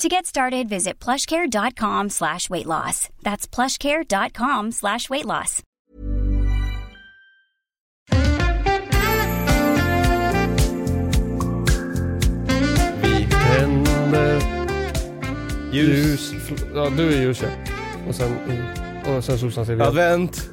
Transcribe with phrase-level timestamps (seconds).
[0.00, 3.10] To get started, visit plushcare.com slash weight loss.
[3.22, 5.62] That's plushcare.com slash weight loss.
[13.02, 14.40] Vi tänder
[15.72, 16.32] Ljus.
[16.32, 16.62] ljus.
[16.74, 17.48] Ja, du är ljus ja.
[18.08, 18.36] Och sen,
[19.06, 20.50] och sen Susan säger vi Advent.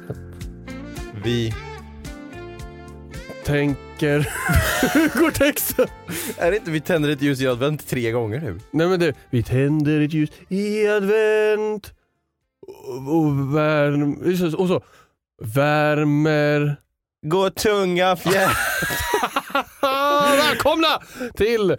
[3.98, 4.28] Tänker...
[4.94, 5.86] Hur går texten?
[6.38, 8.60] Är det inte vi tänder ett ljus i advent tre gånger nu?
[8.70, 11.92] Nej men det, vi tänder ett ljus i advent
[12.66, 14.14] och, och värm,
[14.54, 14.82] och så
[15.42, 16.76] värmer...
[17.26, 18.50] Gå tunga fjär...
[20.36, 21.02] Välkomna
[21.36, 21.76] till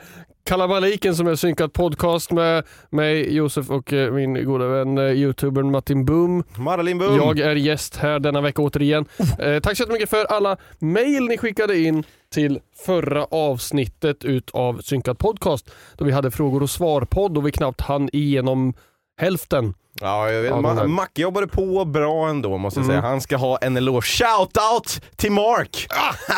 [0.49, 5.71] Kalabaliken som är synkat podcast med mig Josef och eh, min goda vän eh, youtubern
[5.71, 6.43] Martin Boom.
[6.57, 7.15] Maralin Boom.
[7.17, 9.05] Jag är gäst här denna vecka återigen.
[9.39, 15.17] Eh, tack så jättemycket för alla mail ni skickade in till förra avsnittet utav Synkat
[15.17, 18.73] podcast då vi hade frågor och svar-podd och vi knappt hann igenom
[19.21, 19.73] hälften.
[20.01, 20.51] Ja, jag vet.
[20.51, 23.01] Ja, Ma- Macke jobbade på bra ändå måste jag Mm.
[23.01, 23.09] säga.
[23.09, 24.01] Han ska ha en eloge.
[24.05, 25.87] Shout-out till Mark!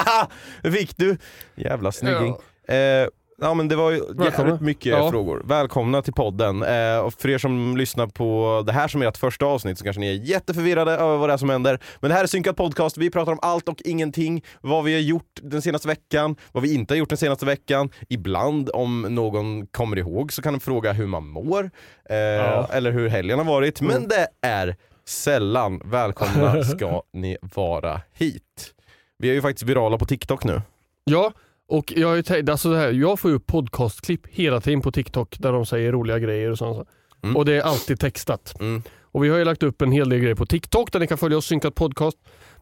[0.07, 0.25] Ah!
[0.71, 1.17] Fick du?
[1.55, 2.35] Jävla snygging.
[2.67, 3.07] Eh,
[3.41, 4.27] ja men det var ju Välkomna.
[4.49, 5.09] jävligt mycket Ja.
[5.11, 5.41] frågor.
[5.45, 6.63] Välkomna till podden.
[6.63, 9.83] Eh, och för er som lyssnar på det här som är ert första avsnitt så
[9.83, 11.79] kanske ni är jätteförvirrade över vad det är som händer.
[11.99, 14.43] Men det här är Synkat Podcast, vi pratar om allt och ingenting.
[14.61, 17.89] Vad vi har gjort den senaste veckan, vad vi inte har gjort den senaste veckan.
[18.09, 21.63] Ibland om någon kommer ihåg så kan de fråga hur man mår.
[22.09, 23.81] Eh, Eller hur helgen har varit.
[23.81, 24.75] Men det är
[25.05, 25.81] sällan.
[25.85, 28.73] Välkomna ska ni vara hit.
[29.17, 30.61] Vi är ju faktiskt virala på TikTok nu.
[31.03, 31.31] Ja,
[31.71, 35.35] och jag, ju tänkt, alltså här, jag får ju upp podcastklipp hela tiden på TikTok
[35.39, 36.87] där de säger roliga grejer och sånt.
[37.23, 37.37] Mm.
[37.37, 38.53] Och det är alltid textat.
[38.59, 38.83] Mm.
[39.01, 41.17] Och vi har ju lagt upp en hel del grejer på TikTok där ni kan
[41.17, 42.17] följa oss synkat podcast.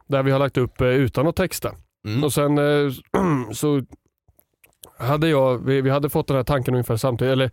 [0.08, 1.76] Där vi har lagt upp eh, utan att texta.
[2.08, 2.24] Mm.
[2.24, 2.92] Och sen eh,
[3.54, 3.82] så
[4.98, 7.52] hade jag, vi, vi hade fått den här tanken ungefär samtidigt, eller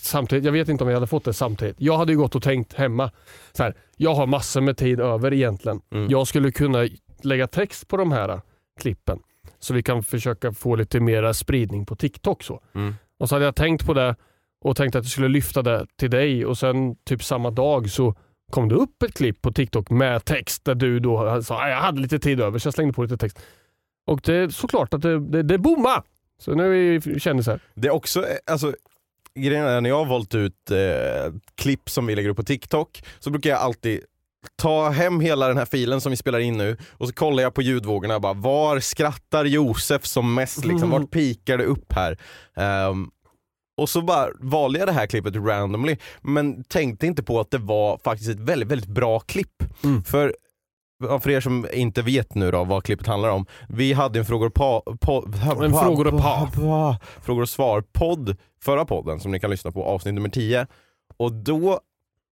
[0.00, 1.76] samtidigt, jag vet inte om vi hade fått det samtidigt.
[1.78, 3.10] Jag hade ju gått och tänkt hemma,
[3.52, 5.80] så här, jag har massor med tid över egentligen.
[5.92, 6.10] Mm.
[6.10, 6.88] Jag skulle kunna
[7.22, 8.40] lägga text på de här
[8.80, 9.18] klippen
[9.64, 12.42] så vi kan försöka få lite mera spridning på TikTok.
[12.42, 12.60] Så.
[12.74, 12.94] Mm.
[13.18, 14.16] Och så hade jag tänkt på det
[14.64, 18.14] och tänkte att jag skulle lyfta det till dig och sen typ samma dag så
[18.52, 21.76] kom det upp ett klipp på TikTok med text där du då sa "Ah, jag
[21.76, 23.38] hade lite tid över så jag slängde på lite text.
[24.06, 26.02] Och det är såklart att det, det, det boomade.
[26.38, 27.60] Så nu är vi kändisar.
[27.74, 28.74] Det är också, eh, alltså
[29.34, 33.02] grejen är när jag har valt ut eh, klipp som vi lägger upp på TikTok
[33.18, 34.00] så brukar jag alltid
[34.56, 37.54] ta hem hela den här filen som vi spelar in nu och så kollar jag
[37.54, 40.90] på ljudvågorna och bara var skrattar Josef som mest liksom?
[40.90, 42.18] Vart pikar det upp här?
[42.56, 43.10] Ehm,
[43.76, 47.58] och så bara valde jag det här klippet randomly men tänkte inte på att det
[47.58, 49.62] var faktiskt ett väldigt, väldigt bra klipp.
[49.84, 50.04] Mm.
[50.04, 50.34] För
[51.20, 53.46] för er som inte vet nu då vad klippet handlar om.
[53.68, 55.26] Vi hade en frågor pa, po,
[55.64, 56.50] En frågor och pa.
[56.54, 60.66] pa, frågor och svar-podd förra podden som ni kan lyssna på, avsnitt nummer 10.
[61.16, 61.80] Och då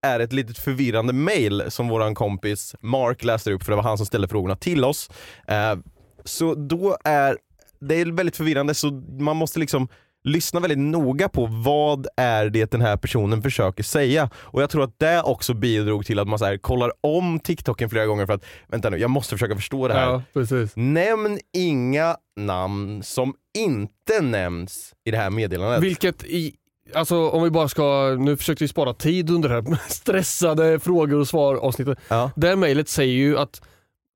[0.02, 3.96] är ett litet förvirrande mail som våran kompis Mark läste upp för det var han
[3.96, 5.10] som ställde frågorna till oss.
[5.48, 5.76] Eh,
[6.24, 7.38] så då är
[7.80, 9.88] det är väldigt förvirrande så man måste liksom
[10.24, 14.30] lyssna väldigt noga på vad är det den här personen försöker säga.
[14.34, 17.90] Och jag tror att det också bidrog till att man så här, kollar om TikToken
[17.90, 20.06] flera gånger för att vänta nu, jag måste försöka förstå det här.
[20.06, 20.72] Ja, precis.
[20.76, 25.82] Nämn inga namn som inte nämns i det här meddelandet.
[25.82, 26.54] Vilket i,
[26.94, 31.20] alltså om vi bara ska, nu försökte vi spara tid under det här stressade frågor
[31.20, 31.98] och svar avsnittet.
[32.08, 32.30] Ja.
[32.36, 33.62] Det här mejlet säger ju att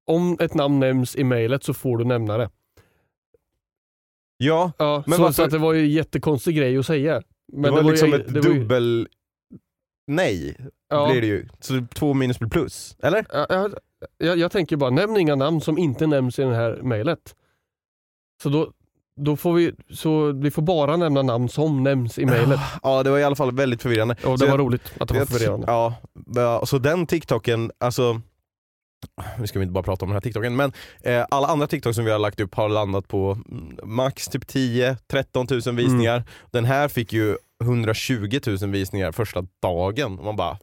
[0.06, 2.50] om ett namn nämns i mejlet så får du nämna det.
[4.36, 7.22] ja, Ja, Men så, varför- så att det var ju en jättekonstig grej att säga.
[7.52, 9.08] Men det var ju- liksom ett det var ju- dubbel
[10.06, 10.56] nej
[10.88, 11.48] ja, blir det ju.
[11.60, 13.26] Så två minus blir plus, eller?
[13.32, 13.70] Ja,
[14.18, 17.34] jag, jag tänker bara, nämn inga namn som inte nämns i det här mejlet.
[18.42, 18.72] Så då,
[19.16, 22.60] då får vi, så vi får bara nämna namn som nämns i mejlet.
[22.82, 24.14] Ja det var i alla fall väldigt förvirrande.
[24.14, 25.66] Och Så det var jag- roligt att det var förvirrande.
[25.68, 25.94] Ja,
[26.34, 28.20] ja, så den TikToken, alltså
[29.38, 31.94] nu ska vi inte bara prata om den här TikToken, men eh, alla andra TikTok
[31.94, 36.24] som vi har lagt upp har landat på mm, max typ 10-13 000 visningar.
[36.50, 40.18] Den här fick ju 120 000 visningar första dagen.
[40.18, 40.58] Och man bara,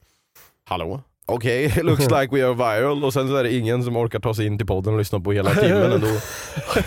[0.64, 1.00] hallå?
[1.26, 4.34] Okej, looks like we are viral och sen så är det ingen som orkar ta
[4.34, 6.06] sig in till podden och lyssna på hela timmen ändå.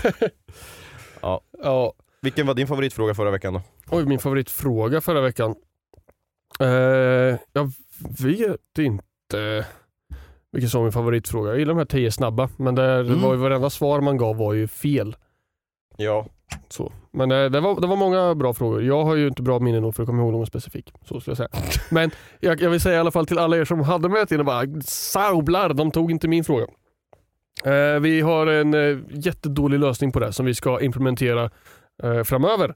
[1.22, 1.94] Ja.
[2.22, 3.62] Vilken var din favoritfråga förra veckan då?
[3.92, 5.56] Oj, min favoritfråga förra veckan.
[6.60, 6.68] Eh,
[7.54, 7.72] jag
[8.20, 9.66] vet inte
[10.52, 11.50] vilken som var min favoritfråga.
[11.50, 13.22] Jag gillar de här tio snabba, men det Mm.
[13.22, 15.16] var ju varenda svar man gav var ju fel.
[15.98, 16.26] Ja.
[16.70, 16.92] Så.
[17.12, 18.84] Men eh, det, var, det var många bra frågor.
[18.84, 20.94] Jag har ju inte bra minne nog för att komma ihåg någon specifik.
[21.06, 21.50] Så skulle jag säga.
[21.92, 24.38] Men jag, jag vill säga i alla fall till alla er som hade med till
[24.38, 26.66] det bara saublar, de tog inte min fråga.
[27.66, 31.50] Eh, vi har en eh, jättedålig lösning på det som vi ska implementera
[32.04, 32.76] eh, framöver.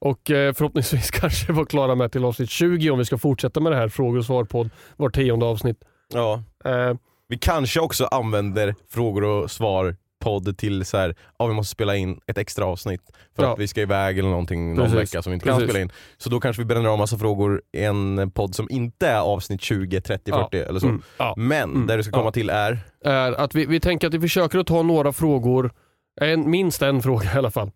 [0.00, 3.76] Och förhoppningsvis kanske vara klara med till avsnitt 20 om vi ska fortsätta med det
[3.76, 5.78] här frågor och svar på var tionde avsnitt.
[6.14, 6.42] ja.
[6.64, 6.94] Eh,
[7.28, 11.96] Vi kanske också använder frågor och svar podd till så här, ja vi måste spela
[11.96, 13.00] in ett extra avsnitt
[13.36, 13.52] för Ja.
[13.52, 14.98] att vi ska iväg eller någonting någon Precis.
[15.14, 15.70] vecka som vi inte kan Precis.
[15.70, 15.92] spela in.
[16.18, 19.60] Så då kanske vi bränner av massa frågor i en podd som inte är avsnitt
[19.62, 20.48] 20, 30, Ja.
[20.52, 20.86] 40 eller så.
[20.86, 21.34] mm, ja.
[21.36, 21.86] Men Mm.
[21.86, 22.30] där du ska komma Ja.
[22.32, 25.72] till är, är att vi, vi tänker att vi försöker att ta några frågor,
[26.20, 27.70] en, minst en fråga i alla fall,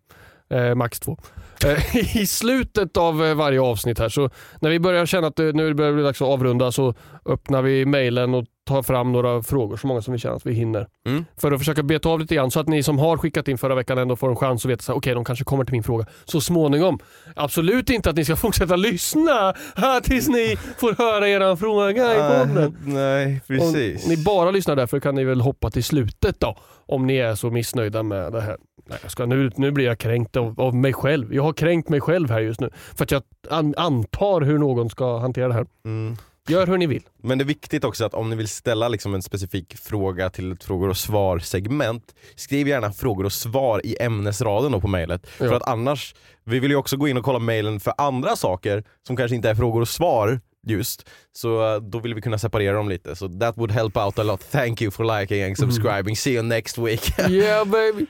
[0.49, 1.17] eh, max två,
[1.65, 4.09] eh, i slutet av eh, varje avsnitt här.
[4.09, 4.29] Så
[4.61, 6.93] när vi börjar känna att det, nu börjar det bli dags att avrunda så
[7.25, 10.53] öppnar vi mejlen och tar fram några frågor, så många som vi känner att vi
[10.53, 10.87] hinner.
[11.05, 11.25] Mm.
[11.37, 13.75] För att försöka beta av lite grann så att ni som har skickat in förra
[13.75, 16.05] veckan ändå får en chans att veta att okej, de kanske kommer till min fråga
[16.25, 16.99] så småningom.
[17.35, 22.17] Absolut inte att ni ska fortsätta lyssna här tills ni får höra er fråga i
[22.17, 22.63] podden.
[22.63, 24.03] Äh, nej precis.
[24.03, 26.57] Om ni bara lyssnar därför kan ni väl hoppa till slutet då.
[26.85, 28.57] Om ni är så missnöjda med det här.
[28.89, 31.33] Nej, jag ska, nu, nu blir jag kränkt av, av mig själv.
[31.33, 32.69] Jag har kränkt mig själv här just nu.
[32.95, 35.65] För att jag an, antar hur någon ska hantera det här.
[35.85, 36.17] Mm.
[36.47, 37.03] Gör hur ni vill.
[37.23, 40.51] Men det är viktigt också att om ni vill ställa liksom en specifik fråga till
[40.51, 45.27] ett frågor och svar segment, skriv gärna frågor och svar i ämnesraden då på mejlet.
[45.29, 45.55] För Ja.
[45.55, 49.15] att annars, vi vill ju också gå in och kolla mejlen för andra saker som
[49.17, 51.09] kanske inte är frågor och svar just.
[51.31, 53.15] Så eh, då vill vi kunna separera dem lite.
[53.15, 54.51] Så that would help out a lot.
[54.51, 56.15] Thank you for liking and subscribing.
[56.15, 57.19] See you next week.
[57.29, 58.05] Yeah baby.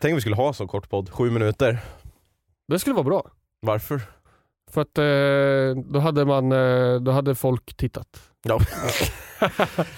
[0.00, 1.78] Tänk om vi skulle ha så kort podd, sju minuter.
[2.68, 3.30] Det skulle vara bra.
[3.60, 4.00] Varför?
[4.70, 8.20] För att eh, då, hade man, eh, då hade folk tittat.
[8.42, 8.60] Ja.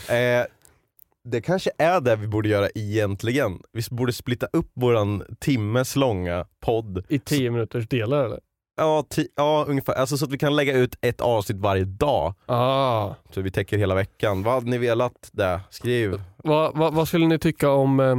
[0.14, 0.46] eh,
[1.24, 3.62] det kanske är det vi borde göra egentligen.
[3.72, 7.04] Vi borde splitta upp våran timmes långa podd.
[7.08, 8.40] I tio minuters delar eller?
[8.76, 9.92] Ja, ti- ja ungefär.
[9.94, 12.34] Alltså så att vi kan lägga ut ett avsnitt varje dag.
[12.46, 13.14] Ah.
[13.34, 14.42] Så vi täcker hela veckan.
[14.42, 15.60] Vad hade ni velat där?
[15.70, 16.22] Skriv.
[16.36, 18.16] Vad, vad, vad skulle ni tycka om, eh,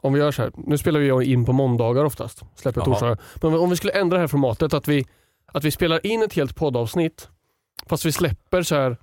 [0.00, 0.52] om vi gör så här?
[0.56, 2.84] Nu spelar vi in på måndagar oftast, släpper Jaha.
[2.84, 3.18] torsdagar.
[3.42, 5.06] Men om vi skulle ändra det här formatet, att vi,
[5.52, 7.28] att vi spelar in ett helt poddavsnitt,
[7.86, 8.96] fast vi släpper så här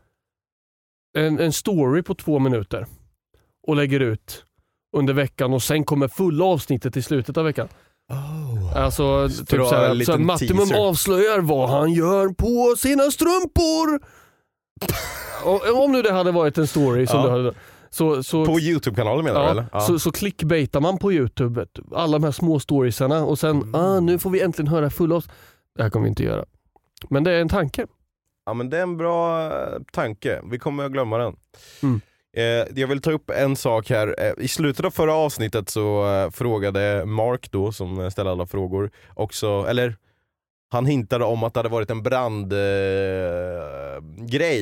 [1.17, 2.85] en, en story på två minuter
[3.67, 4.45] och lägger ut
[4.97, 7.67] under veckan och sen kommer fulla avsnittet i slutet av veckan.
[8.75, 10.87] Alltså typ så här, så här, Mattimum teaser.
[10.89, 13.99] avslöjar vad han gör på sina strumpor.
[15.43, 17.25] och, om nu det hade varit en story som Ja.
[17.25, 17.53] du hade
[17.89, 19.65] så, så, På Youtube-kanalen menar du Ja, eller?
[19.73, 19.79] Ja.
[19.79, 21.83] Så, så clickbaitar man på Youtube, du.
[21.95, 23.75] alla de här små storiesarna och sen, Mm.
[23.75, 25.29] ah, nu får vi äntligen höra fulla avs-"
[25.75, 26.45] Det här kommer vi inte göra.
[27.09, 27.87] Men det är en tanke.
[28.45, 31.35] Ja men det är en bra eh, tanke, vi kommer att glömma den.
[31.83, 32.01] Mm.
[32.37, 34.15] Eh, jag vill ta upp en sak här.
[34.19, 38.91] Eh, I slutet av förra avsnittet så eh, frågade Mark då, som ställde alla frågor,
[39.13, 39.95] också, eller
[40.69, 42.55] han hintade om att det hade varit en brandgrej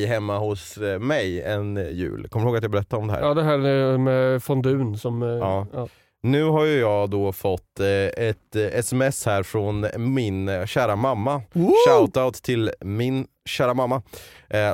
[0.03, 2.27] eh, hemma hos eh, mig en jul.
[2.29, 3.21] Kommer du ihåg att jag berättade om det här?
[3.21, 5.21] Ja, det här med fondun som...
[5.21, 5.67] Ja.
[5.73, 5.87] ja.
[6.25, 10.95] Nu har ju jag då fått eh, ett eh, sms här från min eh, kära
[10.95, 11.41] mamma.
[11.87, 14.01] Shoutout till min kära mamma.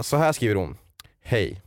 [0.01, 0.77] Så här skriver hon.
[1.23, 1.61] Hej.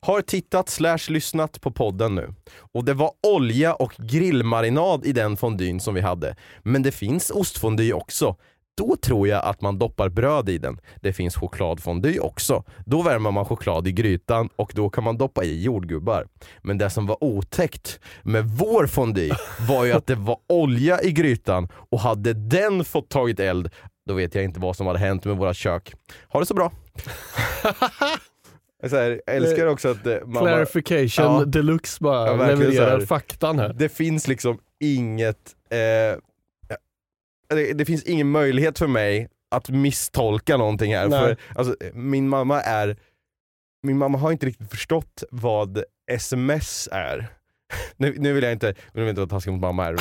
[0.00, 2.34] Har tittat slash lyssnat på podden nu.
[2.72, 6.36] Och det var olja och grillmarinad i den fondyn som vi hade.
[6.62, 8.36] Men det finns ostfondy också.
[8.78, 10.80] Då tror jag att man doppar bröd i den.
[11.02, 12.64] Det finns chokladfondy också.
[12.86, 16.26] Då värmer man choklad i grytan och då kan man doppa i jordgubbar.
[16.62, 19.30] Men det som var otäckt med vår fondy
[19.68, 23.70] var ju att det var olja i grytan och hade den fått tagit eld,
[24.06, 25.92] då vet jag inte vad som hade hänt med våra kök.
[26.28, 26.72] Ha det så bra!
[28.90, 31.44] Så här, jag älskar också att eh, mamma, Clarification Ja.
[31.44, 33.06] deluxe bara Ja, levererar här.
[33.06, 33.72] faktan här.
[33.78, 36.18] det finns liksom inget, eh,
[37.48, 41.08] det, det finns ingen möjlighet för mig att misstolka någonting här.
[41.08, 41.20] Nej.
[41.20, 42.96] För, alltså, min mamma är,
[43.82, 47.28] min mamma har inte riktigt förstått vad sms är.
[47.96, 49.96] nu, nu vill jag inte, nu vill jag inte vara taskig mot mamma här,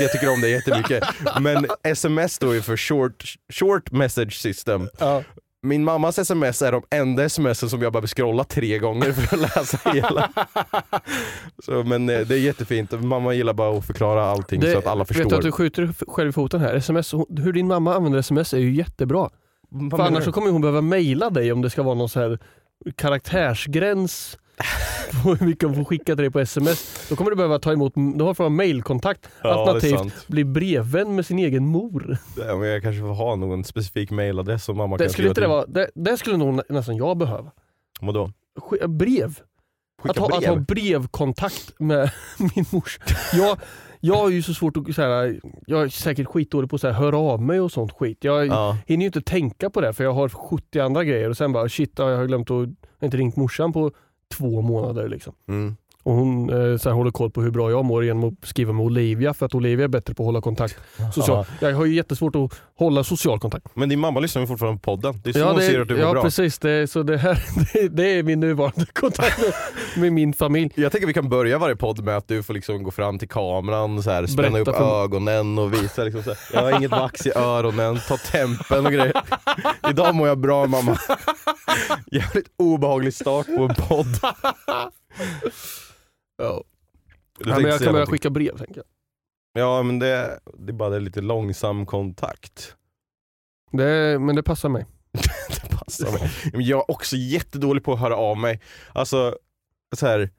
[0.00, 1.04] jag tycker om det jättemycket.
[1.40, 4.88] Men sms står ju för short, short message system.
[4.98, 5.22] Ja.
[5.66, 9.56] Min mammas sms är de enda sms som jag behöver scrolla tre gånger för att
[9.56, 10.30] läsa hela.
[11.64, 15.04] Så, men eh, det är jättefint, mamma gillar bara att förklara allting så att alla
[15.04, 15.24] förstår.
[15.24, 16.74] Vet du att du skjuter själv i foten här?
[16.74, 19.30] SMS, hur din mamma använder sms är ju jättebra.
[19.68, 20.24] Vad För annars du?
[20.24, 22.38] så kommer hon behöva mejla dig om det ska vara någon så här
[22.96, 24.38] karaktärsgräns
[25.22, 27.06] på hur mycket hon får skicka till dig på sms.
[27.08, 29.28] Då kommer du behöva ta emot, då har du mailkontakt.
[29.42, 32.18] Ja, det Alternativt bli brevvän med sin egen mor.
[32.48, 35.60] Ja, men jag kanske får ha någon specifik mailadress som mamma Det kan skulle skriva
[35.60, 35.80] inte det till.
[35.80, 37.50] vara, det, det skulle nog nä- nästan jag behöva.
[38.00, 38.30] Vadå?
[38.60, 39.40] Sk- brev.
[40.02, 40.48] Skicka Att ha, att brev?
[40.54, 42.10] ha brevkontakt med
[42.54, 42.98] min mors.
[43.32, 43.58] Jag,
[44.00, 47.18] jag har ju så svårt att, så här, jag är säkert skitdålig på att höra
[47.18, 48.18] av mig och sånt skit.
[48.20, 48.76] Jag Ja.
[48.86, 51.68] hinner ju inte tänka på det för jag har 70 andra grejer och sen bara
[51.68, 52.66] shit, ja, jag har glömt att, jag
[53.00, 53.90] har inte ringt morsan på
[54.34, 55.08] två månader.
[55.08, 55.34] Liksom.
[55.48, 55.76] Mm.
[56.06, 58.72] Och hon eh, så här, håller koll på hur bra jag mår genom att skriva
[58.72, 60.76] med Olivia för att Olivia är bättre på att hålla kontakt.
[61.14, 61.44] Social.
[61.60, 63.66] Jag har ju jättesvårt att hålla social kontakt.
[63.74, 65.20] Men din mamma lyssnar ju fortfarande på podden.
[65.24, 66.22] Det är så Ja, hon det, ser att du mår ja bra.
[66.22, 66.58] precis.
[66.58, 67.38] Det, så det, här,
[67.72, 69.52] det, det är min nuvarande kontakt med,
[70.02, 70.70] med min familj.
[70.74, 73.28] Jag tänker vi kan börja varje podd med att du får liksom gå fram till
[73.28, 76.78] kameran, så här, spänna Berätta upp för- ögonen och visa liksom så här, jag har
[76.78, 79.22] inget vax i öronen, ta tempen och grejer.
[79.90, 80.98] Idag mår jag bra mamma.
[82.12, 84.06] Jävligt obehaglig start på en podd.
[86.36, 86.64] Ja.
[87.38, 88.84] Du Ja, men jag kan börja skicka brev tänker jag.
[89.62, 92.76] Ja men det, det är bara det är lite långsam kontakt.
[93.72, 94.86] Det, men det passar mig.
[95.48, 96.30] det passar mig.
[96.52, 98.60] Men Jag är också jättedålig på att höra av mig.
[98.92, 99.38] Alltså,
[99.96, 100.30] så här,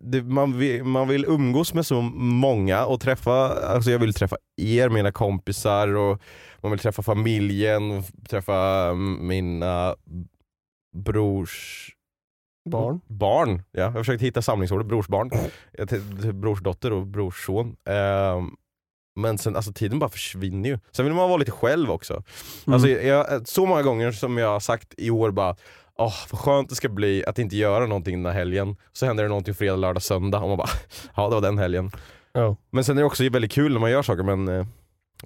[0.00, 4.36] det, man, vill, man vill umgås med så många och träffa, alltså jag vill träffa
[4.56, 6.22] er, mina kompisar och
[6.62, 9.96] man vill träffa familjen, träffa mina
[10.96, 11.88] brors
[12.70, 13.00] Barn.
[13.06, 13.62] barn.
[13.72, 15.30] Ja, jag har försökt hitta samlingsordet brorsbarn.
[16.32, 17.76] Brorsdotter och brorsson.
[17.84, 18.50] Ehm,
[19.16, 20.78] men sen, alltså tiden bara försvinner ju.
[20.92, 22.12] Sen vill man vara lite själv också.
[22.12, 22.74] Mm.
[22.74, 25.56] Alltså, jag, så många gånger som jag har sagt i år bara
[26.00, 28.76] Åh, vad skönt det ska bli att inte göra någonting den här helgen.
[28.92, 30.68] Så händer det någonting fredag, lördag, söndag och man bara
[31.16, 31.90] Ja det var den helgen.
[32.32, 32.56] Ja.
[32.70, 34.66] Men sen är det också väldigt kul när man gör saker men eh,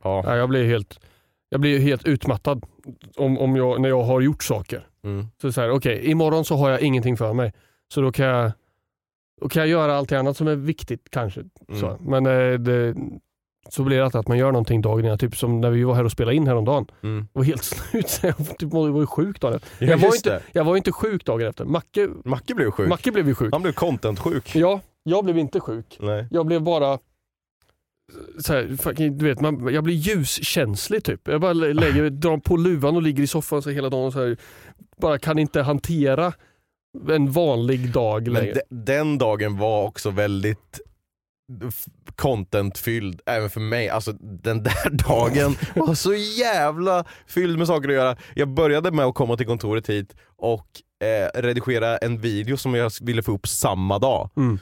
[0.03, 0.23] ja.
[0.27, 1.01] Ja, jag blir helt,
[1.49, 2.65] jag blir helt utmattad
[3.17, 4.87] om, om jag, när jag har gjort saker.
[5.05, 5.27] Mm.
[5.41, 7.53] Så så här, okej, imorgon så har jag ingenting för mig.
[7.95, 8.53] Så då kan jag,
[9.41, 11.41] då kan jag göra allt annat som är viktigt kanske.
[11.69, 11.81] Mm.
[11.81, 11.97] Så.
[12.01, 12.95] Men eh, det,
[13.69, 15.19] så blir det alltid att man gör någonting dagen innan.
[15.19, 16.87] Typ som när vi var här och spelade in häromdagen.
[17.03, 17.29] Mm.
[17.33, 18.21] Jag var helt slut.
[18.23, 19.87] Jag typ, var ju sjuk dagen efter.
[19.87, 20.43] Ja, jag, var inte, det.
[20.53, 21.65] jag var inte sjuk dagen efter.
[21.65, 22.89] Macke, Macke blev sjuk.
[22.89, 23.53] Macke blev ju sjuk.
[23.53, 24.57] Han blev content-sjuk.
[24.57, 25.99] Ja, jag blev inte sjuk.
[26.01, 26.27] Nej.
[26.31, 26.99] Jag blev bara
[28.39, 31.29] så här, fucking, du vet, man, jag blir ljuskänslig typ.
[31.29, 34.19] Jag bara lä- lägger, drar på luvan och ligger i soffan så hela dagen så
[34.21, 34.37] här,
[35.01, 36.33] bara kan inte hantera
[37.11, 38.53] en vanlig dag Men längre.
[38.71, 40.81] de, den dagen var också väldigt
[42.17, 43.89] content-fylld även för mig.
[43.89, 48.17] Alltså den där dagen var så jävla fylld med saker att göra.
[48.35, 50.67] Jag började med att komma till kontoret hit och
[51.05, 54.31] eh, redigera en video som jag ville få upp samma dag.
[54.37, 54.59] Mm.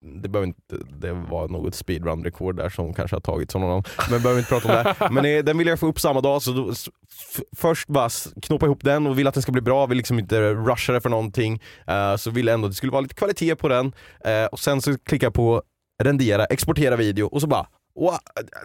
[0.00, 3.84] Det, behöver inte, det var något speedrun-rekord där som kanske har tagits av någon annan.
[4.10, 5.10] Men behöver inte prata om det.
[5.10, 6.72] Men eh, den vill jag få upp samma dag, så då,
[7.56, 8.08] först bara
[8.42, 11.00] knåpa ihop den och vill att den ska bli bra, vill liksom inte rusha det
[11.00, 11.62] för någonting.
[11.86, 13.92] Eh, så vill jag ändå att det skulle vara lite kvalitet på den.
[14.24, 15.62] Eh, och sen så klickar jag på
[16.02, 17.66] rendera, exportera video och så bara
[17.98, 18.18] Wow,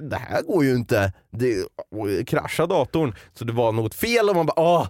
[0.09, 1.13] det här går ju inte.
[1.31, 1.65] Det
[2.27, 3.15] kraschar datorn.
[3.33, 4.87] Så det var något fel och man bara åh.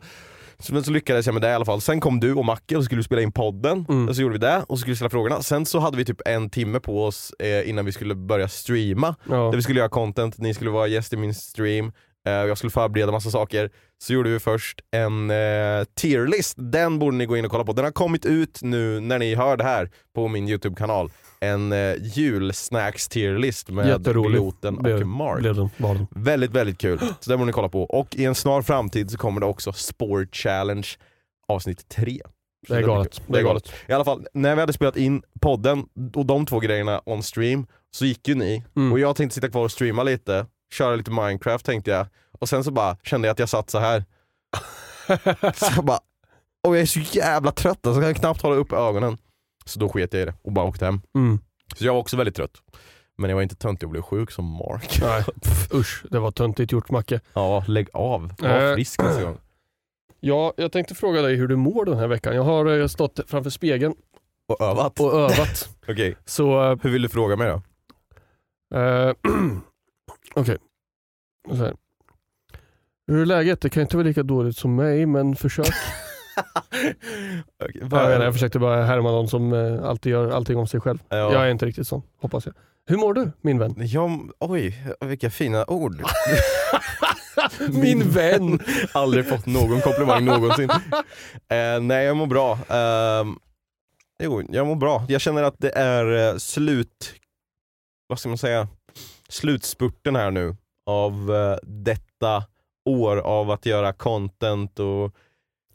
[0.64, 1.82] Så, men så lyckades jag med det i alla fall.
[1.82, 3.86] Sen kom du och Macke och så skulle vi spela in podden.
[3.90, 4.10] Mm.
[4.10, 5.42] Och så gjorde vi det och så skulle vi ställa frågorna.
[5.42, 9.16] Sen så hade vi typ en timme på oss eh, innan vi skulle börja streama.
[9.30, 9.36] Ja.
[9.36, 11.92] Där vi skulle göra content, ni skulle vara gäst i min stream.
[12.28, 13.70] Eh, jag skulle förbereda massa saker.
[14.04, 16.56] Så gjorde vi först en eh, tierlist.
[16.58, 17.74] Den borde ni gå in och kolla på.
[17.74, 21.12] Den har kommit ut nu när ni hör det här på min YouTube-kanal.
[21.44, 25.40] En eh, julsnacks tierlist med piloten och Blev- Mark.
[25.40, 26.08] Blev den, den.
[26.12, 27.00] Väldigt, väldigt kul.
[27.20, 27.84] Så det borde ni kolla på.
[27.84, 30.88] Och i en snar framtid så kommer det också Sport Challenge
[31.48, 32.20] avsnitt 3.
[32.68, 33.22] Så Det är galet.
[33.28, 33.72] Det är galet.
[33.88, 35.86] I alla fall, när vi hade spelat in podden
[36.16, 38.92] och de två grejerna on stream så gick ju ni Mm.
[38.92, 42.08] och jag tänkte sitta kvar och streama lite, köra lite Minecraft tänkte jag.
[42.40, 44.06] Och sen så bara kände jag att jag satt så här.
[45.56, 46.00] så jag bara,
[46.68, 49.18] och jag är så jävla trött alltså, jag kan knappt hålla upp ögonen.
[49.66, 51.02] Så då sket jag i det och bara åkte hem.
[51.16, 51.40] Mm.
[51.76, 52.52] Så jag var också väldigt trött.
[53.18, 55.00] Men jag var inte töntig och blev sjuk som Mark.
[55.02, 55.24] Nej,
[55.80, 56.04] usch.
[56.12, 57.20] Det var töntigt gjort Macke.
[57.34, 58.34] Ja, lägg av.
[58.40, 58.76] Var Eh.
[58.76, 59.38] frisk nästa gång.
[60.20, 62.36] Ja, jag tänkte fråga dig hur du mår den här veckan.
[62.36, 63.96] Jag har eh, stått framför spegeln
[64.48, 65.00] Och övat.
[65.00, 65.70] och övat.
[65.88, 67.62] Okej, Så eh, hur vill du fråga mig då?
[68.80, 69.14] Eh,
[70.36, 70.58] Okej.
[71.52, 71.74] Här.
[73.08, 73.62] Hur är läget?
[73.62, 75.68] Det kan inte vara lika dåligt som mig, men försök.
[77.64, 81.00] Okej, Jag, jag försökte bara härma någon som eh, alltid gör allting om sig själv.
[81.10, 81.16] Ja.
[81.16, 82.56] Jag är inte riktigt sån, hoppas jag.
[82.86, 83.76] Hur mår du min vän?
[83.78, 86.04] Jag, oj, vilka fina ord.
[87.70, 88.60] Min vän!
[88.94, 90.70] Aldrig fått någon komplimang någonsin.
[91.50, 92.60] Eh, nej jag mår bra.
[92.70, 93.40] Ehm,
[94.20, 95.06] jo, jag mår bra.
[95.08, 97.14] Jag känner att det är eh, slut,
[98.08, 98.68] vad ska man säga,
[99.30, 101.32] slutspurten här nu av
[101.64, 102.44] detta
[102.86, 105.16] år av att göra content och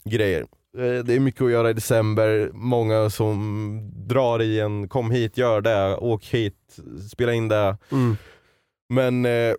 [0.03, 0.41] grejer.
[0.77, 5.37] Eh, Det är mycket att göra i december, många som drar i en kom hit,
[5.37, 6.77] gör det, åk hit,
[7.11, 7.77] spela in det.
[7.91, 8.17] Mm.
[8.93, 9.55] Men eh,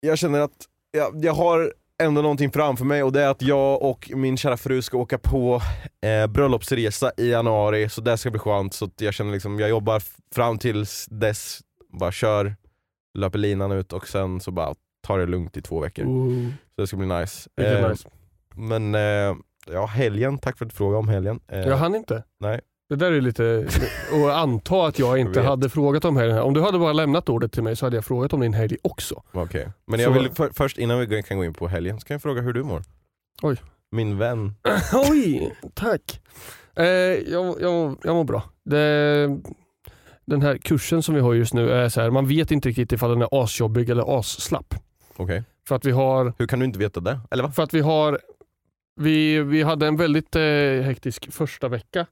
[0.00, 3.82] jag känner att jag, jag har ändå någonting framför mig och det är att jag
[3.82, 5.62] och min kära fru ska åka på
[6.06, 8.74] eh, bröllopsresa i januari, så det ska bli skönt.
[8.74, 10.02] Så jag känner liksom, jag jobbar
[10.34, 11.60] fram tills dess,
[11.92, 12.56] bara kör,
[13.18, 14.74] löper linan ut och sen så bara
[15.06, 16.04] tar det lugnt i två veckor.
[16.04, 17.48] Oh, Så det ska bli nice.
[17.60, 18.08] Eh, nice.
[18.56, 19.36] Men eh,
[19.72, 21.40] ja, helgen, tack för att du frågade om helgen.
[21.48, 22.22] Eh, Jag hann inte.
[22.40, 22.60] nej.
[22.88, 23.66] Det där är lite,
[24.12, 25.48] och anta att jag inte vet.
[25.48, 26.38] hade frågat om helgen.
[26.38, 28.76] Om du hade bara lämnat ordet till mig så hade jag frågat om din helg
[28.82, 29.22] också.
[29.32, 29.68] Okej.
[29.86, 32.14] Men jag Så- vill för, först innan vi kan gå in på helgen, så kan
[32.14, 32.82] jag fråga hur du mår.
[33.42, 33.56] Oj.
[33.90, 34.54] Min vän.
[35.10, 36.20] Oj, tack.
[36.76, 38.42] Eh, jag, jag, jag mår bra.
[38.64, 39.28] Det,
[40.26, 42.92] den här kursen som vi har just nu är så här, man vet inte riktigt
[42.92, 44.74] ifall den är asjobbig eller asslapp.
[45.16, 45.42] Okej.
[45.68, 47.20] För att vi har, Hur kan du inte veta det?
[47.30, 47.50] Eller va?
[47.52, 48.18] för att vi har,
[48.96, 50.42] vi, vi hade en väldigt eh,
[50.82, 52.06] hektisk första vecka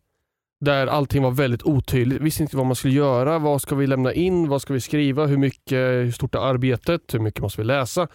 [0.60, 2.20] där allting var väldigt otydligt.
[2.20, 5.26] Visste inte vad man skulle göra, vad ska vi lämna in, vad ska vi skriva,
[5.26, 8.08] hur mycket, hur stort är arbetet, hur mycket måste vi läsa.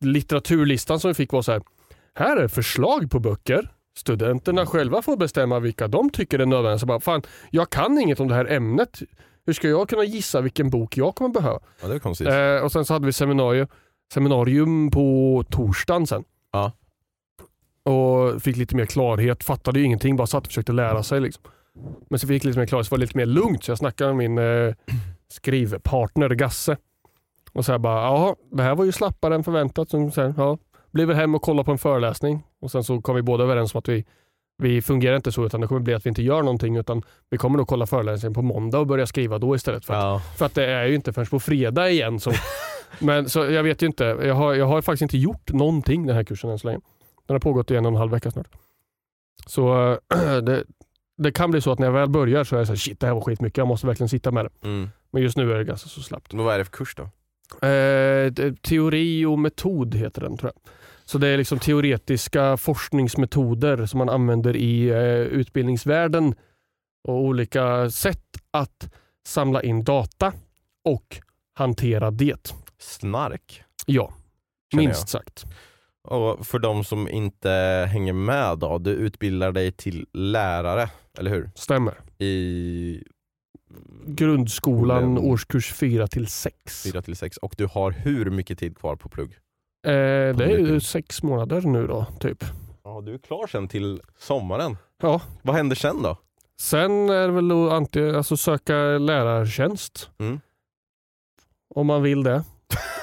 [0.00, 1.62] Litteraturlistan som vi fick var så här,
[2.14, 3.68] här är förslag på böcker.
[3.96, 6.78] Studenterna själva får bestämma vilka de tycker är nödvändiga.
[6.78, 9.02] Så bara, fan, jag kan inget om det här ämnet.
[9.46, 11.60] Hur ska jag kunna gissa vilken bok jag kommer behöva?
[11.82, 12.28] Ja det är konstigt.
[12.28, 13.66] Eh, och sen så hade vi seminarium,
[14.12, 16.24] seminarium på torsdagen sen.
[16.52, 16.72] Ja.
[17.84, 21.20] Och fick lite mer klarhet, fattade ju ingenting, bara satt och försökte lära sig.
[21.20, 21.42] Liksom.
[22.10, 23.64] Men så fick jag lite mer klarhet, så var det lite mer lugnt.
[23.64, 24.74] Så jag snackade med min eh,
[25.28, 26.76] skrivpartner Gasse.
[27.52, 29.90] Och så här bara, ja det här var ju slappare än förväntat.
[29.90, 30.58] Så sen, ja,
[30.90, 32.42] blev hem och kollade på en föreläsning.
[32.60, 34.04] Och sen så kom vi båda överens om att vi,
[34.58, 37.38] vi fungerar inte så utan det kommer bli att vi inte gör någonting utan vi
[37.38, 39.84] kommer nog kolla föreläsningen på måndag och börja skriva då istället.
[39.84, 40.22] För att Ja.
[40.38, 42.20] för att det är ju inte förrän på fredag igen.
[42.20, 42.32] Så,
[42.98, 44.04] men så jag vet ju inte.
[44.04, 46.80] Jag har, jag har faktiskt inte gjort någonting den här kursen än så länge.
[47.26, 48.48] Den har pågått i en och en halv vecka snart.
[49.46, 50.64] Så äh, det,
[51.18, 53.00] det kan bli så att när jag väl börjar så är jag så här, shit
[53.00, 53.58] det här var skitmycket.
[53.58, 54.68] Jag måste verkligen sitta med det.
[54.68, 54.90] Mm.
[55.10, 56.32] Men just nu är det ganska så slappt.
[56.32, 57.02] Men Vad är det för kurs då?
[57.66, 60.72] Eh, det- teori och metod heter den tror jag.
[61.04, 66.34] Så det är liksom teoretiska forskningsmetoder som man använder i eh, utbildningsvärlden
[67.08, 68.92] och olika sätt att
[69.26, 70.32] samla in data
[70.84, 71.20] och
[71.54, 72.54] hantera det.
[72.78, 73.62] Snark.
[73.86, 74.12] Ja,
[74.74, 75.44] minst sagt.
[76.04, 77.50] Och för de som inte
[77.92, 81.50] hänger med då, du utbildar dig till lärare, eller hur?
[81.54, 81.94] Stämmer.
[82.18, 83.04] I
[84.06, 86.82] Grundskolan årskurs 4 till 6.
[86.82, 89.30] 4 till 6 och du har hur mycket tid kvar på plugg?
[89.86, 89.90] Eh,
[90.36, 92.44] det är ju sex månader nu då, typ.
[92.84, 94.76] Ja, du är klar sen till sommaren.
[95.02, 95.20] Ja.
[95.42, 96.16] Vad händer sen då?
[96.60, 100.10] Sen är det väl att antingen, alltså söka lärartjänst.
[100.18, 100.40] Mm.
[101.74, 102.44] Om man vill det.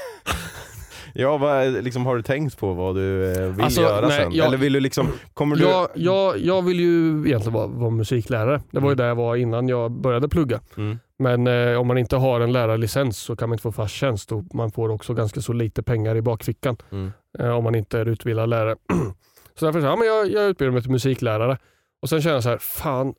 [1.14, 4.34] Ja, vad, liksom, har du tänkt på vad du eh, vill Alltså, göra nej, sen?
[4.34, 5.64] jag- Eller vill du liksom, kommer du...
[5.64, 8.62] Jag, jag, jag vill ju egentligen vara, vara musiklärare.
[8.72, 8.98] Det var ju Mm.
[8.98, 10.60] där jag var innan jag började plugga.
[10.78, 11.00] Mm.
[11.20, 14.32] Men eh, om man inte har en lärarlicens så kan man inte få fast tjänst
[14.32, 17.12] och man får också ganska så lite pengar i bakfickan Mm.
[17.40, 18.76] eh, om man inte är utbildad lärare.
[19.60, 21.58] så därför så, ja, men jag, jag utbildar mig till musiklärare
[22.02, 23.14] och sen känner jag så här, fan,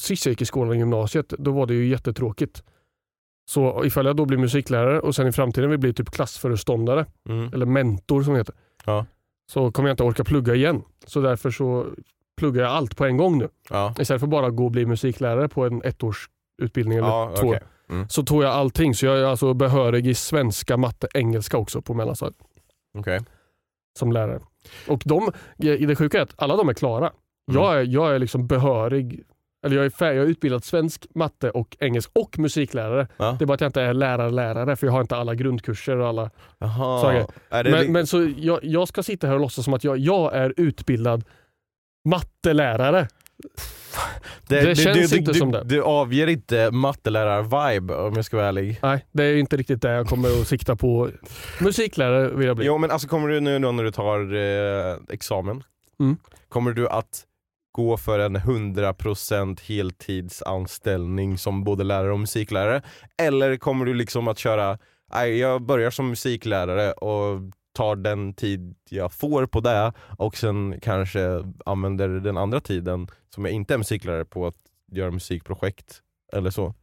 [0.00, 2.62] sist jag gick i skolan och gymnasiet, då var det ju jättetråkigt.
[3.46, 7.50] Så ifall jag då blir musiklärare och sen i framtiden vill bli typ klassföreståndare Mm.
[7.54, 8.54] eller mentor som det heter.
[8.84, 9.06] Ja.
[9.52, 10.82] Så kommer jag inte orka plugga igen.
[11.06, 11.86] Så därför så
[12.36, 13.48] pluggar jag allt på en gång nu.
[13.70, 13.94] Ja.
[13.98, 17.48] Istället för bara att gå och bli musiklärare på en ettårsutbildning eller Ja, två.
[17.48, 17.60] okej.
[17.90, 18.08] Mm.
[18.08, 18.94] Så tog jag allting.
[18.94, 22.36] Så jag är alltså behörig i svenska, matte, engelska också på mellanstadiet
[22.98, 23.20] Okej.
[23.98, 24.40] som lärare.
[24.88, 27.10] Och de, i det sjuka är att alla de är klara.
[27.50, 27.62] Mm.
[27.62, 29.24] Jag, är, jag är liksom behörig,
[29.64, 33.08] eller jag är, fär, jag är utbildad svensk, matte och engelsk och musiklärare.
[33.16, 33.36] Ja.
[33.38, 36.08] Det är bara att jag inte är lärare-lärare för jag har inte alla grundkurser och
[36.08, 36.30] alla.
[37.02, 37.26] Saker.
[37.62, 40.34] Det Men, men så jag, jag ska sitta här och låtsas som att jag, jag
[40.34, 41.24] är utbildad
[42.08, 43.08] mattelärare.
[44.48, 45.64] det känns du, inte du, som du, det.
[45.64, 48.78] Du avger inte mattelärar-vibe om jag ska vara ärlig.
[48.82, 51.10] Nej, det är inte riktigt det jag kommer att sikta på.
[51.60, 52.66] Musiklärare vill jag bli.
[52.66, 55.62] Jo men alltså kommer du nu när du tar eh, examen,
[56.00, 56.16] Mm.
[56.48, 57.24] kommer du att
[57.74, 62.82] gå för en 100% heltidsanställning som både lärare och musiklärare?
[63.22, 64.78] Eller kommer du liksom att köra,
[65.12, 67.40] nej jag börjar som musiklärare och
[67.72, 73.44] tar den tid jag får på det och sen kanske använder den andra tiden som
[73.44, 74.56] jag inte är musiklärare på att
[74.92, 76.00] göra musikprojekt
[76.32, 76.74] eller så.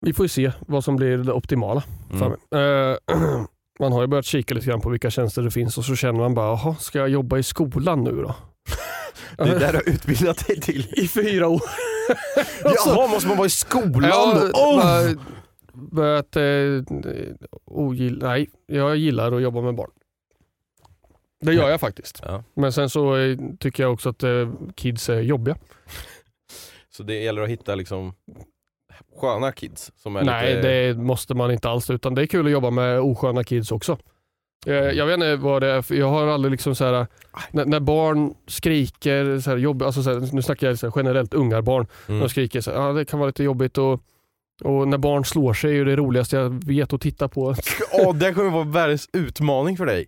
[0.00, 1.82] Vi får ju se vad som blir det optimala.
[2.10, 2.32] Mm.
[2.32, 2.96] Eh,
[3.80, 6.20] man har ju börjat kika lite grann på vilka tjänster det finns och så känner
[6.20, 8.34] man bara, jaha, ska jag jobba i skolan nu då?
[9.36, 10.86] Det är där du har utbildat dig till.
[10.96, 11.62] I fyra år.
[12.64, 14.58] Alltså, Jaha, måste man vara i skolan Ja, då?
[14.58, 15.22] Oh!
[15.72, 16.42] börjat eh,
[17.64, 19.90] ogilla, nej, jag gillar att jobba med barn.
[21.40, 22.20] Det gör jag faktiskt.
[22.24, 22.44] Ja.
[22.54, 25.56] Men sen så eh, tycker jag också att eh, kids är jobbiga.
[26.90, 28.14] Så det gäller att hitta liksom
[29.20, 30.68] sköna kids som är Nej, lite...
[30.68, 31.90] det måste man inte alls.
[31.90, 33.98] Utan det är kul att jobba med osköna kids också.
[34.66, 37.06] Eh, Jag vet inte vad det är, för jag har aldrig liksom så här,
[37.50, 40.92] när, när barn skriker, så här, jobb, alltså så här, nu snackar jag så här,
[40.96, 42.20] generellt ungarbarn, Mm.
[42.20, 44.00] de skriker så här, ja, det kan vara lite jobbigt och,
[44.64, 47.54] och när barn slår sig är ju det roligaste jag vet att titta på.
[47.92, 50.06] Åh, det kommer vara världens utmaning för dig.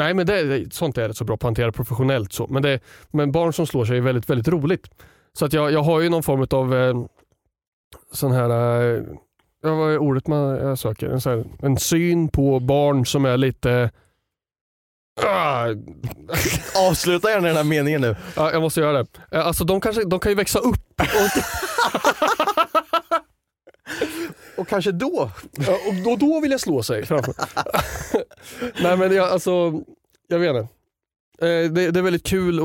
[0.00, 2.32] Nej men det, sånt är jag rätt så bra på att hantera professionellt.
[2.32, 2.46] Så.
[2.46, 4.90] Men, det, men barn som slår sig är väldigt, väldigt roligt.
[5.32, 7.04] Så att jag, jag har ju någon form av eh,
[8.12, 8.50] sån här,
[8.96, 9.02] eh,
[9.74, 11.06] vad är ordet man jag söker?
[11.08, 13.90] En, här, en syn på barn som är lite
[15.26, 15.66] Ah,
[16.90, 18.16] Avsluta gärna den här meningen nu.
[18.36, 19.06] ja, jag måste göra det.
[19.32, 21.00] Eh, Alltså de, kanske, de kan ju växa upp.
[21.00, 21.42] Och,
[24.60, 25.30] Och kanske då.
[25.52, 27.34] ja, och då, då vill jag slå sig framför.
[28.82, 29.80] Nej men jag, alltså,
[30.28, 30.60] jag vet inte.
[31.46, 32.60] Eh, Det, det är väldigt kul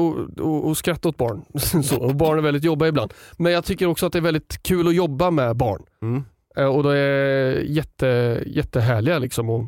[0.72, 1.42] att skratta åt barn.
[1.84, 3.14] Så, och barn är väldigt jobbiga ibland.
[3.38, 5.84] Men jag tycker också att det är väldigt kul att jobba med barn.
[6.02, 6.24] Mm.
[6.56, 9.62] Eh, Och det är jätte, jättehärliga liksom att,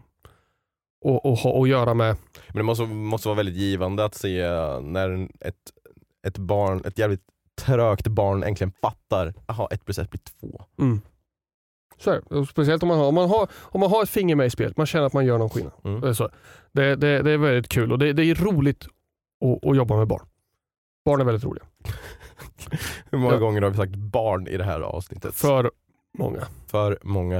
[1.05, 2.15] att, att ha att göra med.
[2.47, 4.41] Men det måste, måste vara väldigt givande att se
[4.81, 5.55] när ett,
[6.27, 7.23] ett barn, ett jävligt
[7.61, 10.63] trögt barn äntligen fattar, jaha ett plus ett blir två.
[10.79, 11.01] Mm.
[11.97, 12.35] Så är det.
[12.35, 14.49] Och Speciellt om man, har, om, man har, om man har ett finger med i
[14.49, 15.73] spelet, man känner att man gör någon skillnad.
[15.83, 16.01] Mm.
[16.01, 16.29] Det, är så.
[16.71, 18.83] Det, det, det är väldigt kul och det, det är roligt
[19.45, 20.25] att, att jobba med barn.
[21.05, 21.63] Barn är väldigt roliga.
[23.11, 23.39] Hur många Ja.
[23.39, 25.35] gånger har vi sagt barn i det här avsnittet?
[25.35, 25.71] För
[26.17, 26.47] många.
[26.71, 27.37] För många.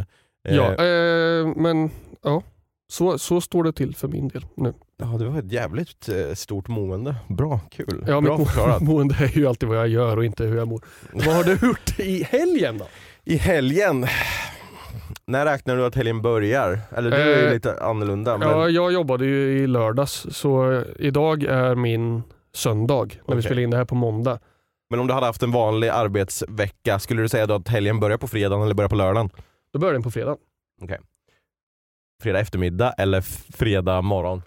[0.48, 1.90] Eh, Ja, eh, men
[2.24, 2.44] ja.
[2.92, 4.74] Så, så står det till för min del nu.
[4.98, 7.16] ja, det var ett jävligt eh, stort mående.
[7.28, 8.06] Bra, kul.
[8.08, 8.82] Ja, Bra mitt förklarat.
[8.82, 10.82] må- mående är ju alltid vad jag gör och inte hur jag mår.
[11.14, 12.86] Vad har du gjort i helgen då?
[13.24, 14.06] I helgen,
[15.26, 16.80] när räknar du att helgen börjar?
[16.96, 18.38] Eller du är ju Eh, lite annorlunda.
[18.38, 18.50] Men...
[18.50, 23.42] Ja, jag jobbade ju i lördags så idag är min söndag när vi Okej.
[23.44, 24.40] spelar in det här på måndag.
[24.94, 28.18] Men om du hade haft en vanlig arbetsvecka, skulle du säga då att helgen börjar
[28.18, 29.30] på fredagen eller börjar på lördagen?
[29.74, 30.38] Då börjar den på fredag.
[32.24, 33.22] Fredag eftermiddag eller
[33.58, 34.42] fredag morgon?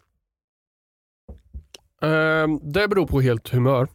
[2.02, 3.88] Ehm, det beror på helt humör.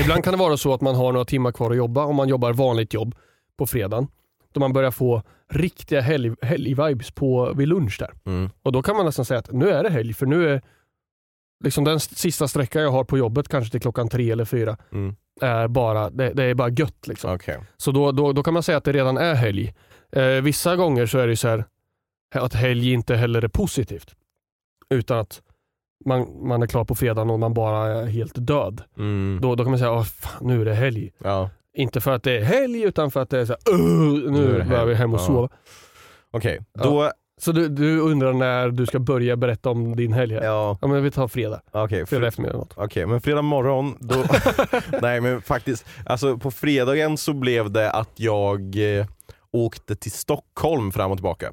[0.00, 2.28] Ibland kan det vara så att man har några timmar kvar att jobba om man
[2.28, 3.14] jobbar vanligt jobb
[3.58, 4.06] på fredagen.
[4.52, 8.10] Då man börjar få riktiga helg- helg-vibes på vid lunch där.
[8.24, 8.50] Mm.
[8.62, 10.62] Och då kan man nästan säga att nu är det helg för nu är
[11.64, 15.16] liksom den sista sträckan jag har på jobbet kanske till klockan tre eller fyra Mm.
[15.40, 17.06] Är bara, det, det är bara gött.
[17.06, 17.34] Liksom.
[17.34, 17.58] Okej.
[17.76, 19.74] Så då, då, då kan man säga att det redan är helg.
[20.12, 21.64] Eh, vissa gånger så är det så här
[22.34, 24.14] att helg inte heller är positivt.
[24.94, 25.42] Utan att
[26.04, 28.82] man, man är klar på fredagen och man bara är helt död.
[28.98, 29.38] Mm.
[29.42, 31.12] Då, då kan man säga att nu är det helg.
[31.18, 31.50] Ja.
[31.74, 34.46] Inte för att det är helg utan för att det är så här, "Ugh, Nu
[34.52, 35.24] behöver vi helg." hem och Ja.
[35.26, 35.48] sova.
[36.30, 36.82] Okej, Ja.
[36.84, 37.12] då...
[37.38, 40.34] Så du, du undrar när du ska börja berätta om din helg?
[40.34, 40.42] Här?
[40.42, 40.78] Ja.
[40.80, 41.60] Ja, men vi tar fredag.
[41.72, 42.06] okej.
[42.06, 42.56] Fredag fr- eftermiddag.
[42.56, 42.72] Något.
[42.76, 44.24] Okej, men fredag morgon, då...
[45.02, 48.60] Nej men faktiskt, alltså på fredagen så blev det att jag
[48.98, 49.06] eh,
[49.52, 51.52] åkte till Stockholm fram och tillbaka.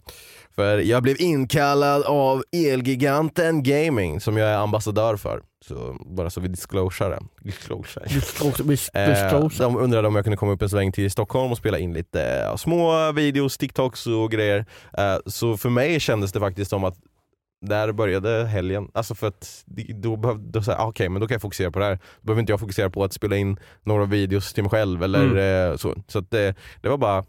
[0.56, 5.42] För jag blev inkallad av Elgiganten Gaming som jag är ambassadör för.
[5.68, 7.20] Så bara så vi disclosar det.
[7.44, 8.06] Disclosure.
[8.94, 11.94] Eh, de undrade om jag kunde komma upp en sväng till Stockholm och spela in
[11.94, 14.66] lite eh, små videos, TikToks och grejer.
[14.98, 16.96] Eh, så för mig kändes det faktiskt som att
[17.62, 18.92] där började helgen.
[18.94, 19.64] Alltså för att
[19.96, 21.96] då behövde, då, ah, okej men då kan jag fokusera på det här.
[21.96, 25.70] Då behöver inte jag fokusera på att spela in några videos till mig själv eller
[25.72, 25.96] eh, så.
[26.08, 27.26] Så att det, det var bara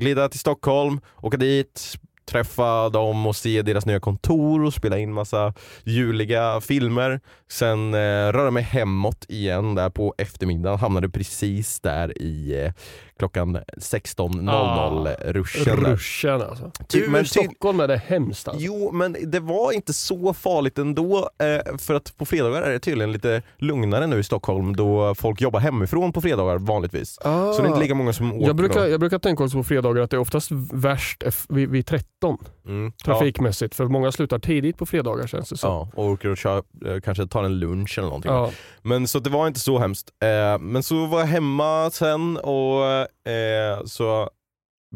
[0.00, 1.98] glida till Stockholm, åka dit,
[2.30, 7.20] träffa dem och se deras nya kontor och spela in massa juliga filmer.
[7.50, 12.72] Sen eh, röra mig hemåt igen där på eftermiddagen, hamnade precis där i eh,
[13.20, 15.76] klockan 16.00 Ah, ruschen.
[15.76, 16.70] Ruschen alltså.
[16.88, 18.62] Ty- men Stockholm är det hemskt alltså.
[18.64, 21.30] Jo, men det var inte så farligt ändå.
[21.38, 25.40] Eh, för att på fredagar är det tydligen lite lugnare nu i Stockholm då folk
[25.40, 27.18] jobbar hemifrån på fredagar vanligtvis.
[27.24, 27.52] Ah.
[27.52, 28.88] Så det är inte lika många som åker jag, brukar, då.
[28.88, 32.38] jag brukar tänka också på fredagar att det är oftast värst vid, vid 13
[32.70, 32.92] Mm.
[33.04, 33.74] trafikmässigt.
[33.74, 35.70] För många slutar tidigt på fredagar känns det som.
[35.70, 38.32] Ja, och åker och kör, eh, kanske tar en lunch eller någonting.
[38.32, 38.50] Ja.
[38.82, 40.10] Men så det var inte så hemskt.
[40.22, 42.84] Eh, men så var jag hemma sen och
[43.32, 44.30] eh, så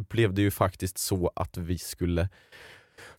[0.09, 2.29] blev det ju faktiskt så att vi skulle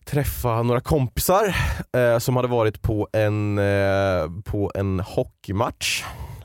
[0.04, 1.56] träffa några kompisar
[1.92, 6.04] eh, som hade varit på en, eh, på en hockeymatch.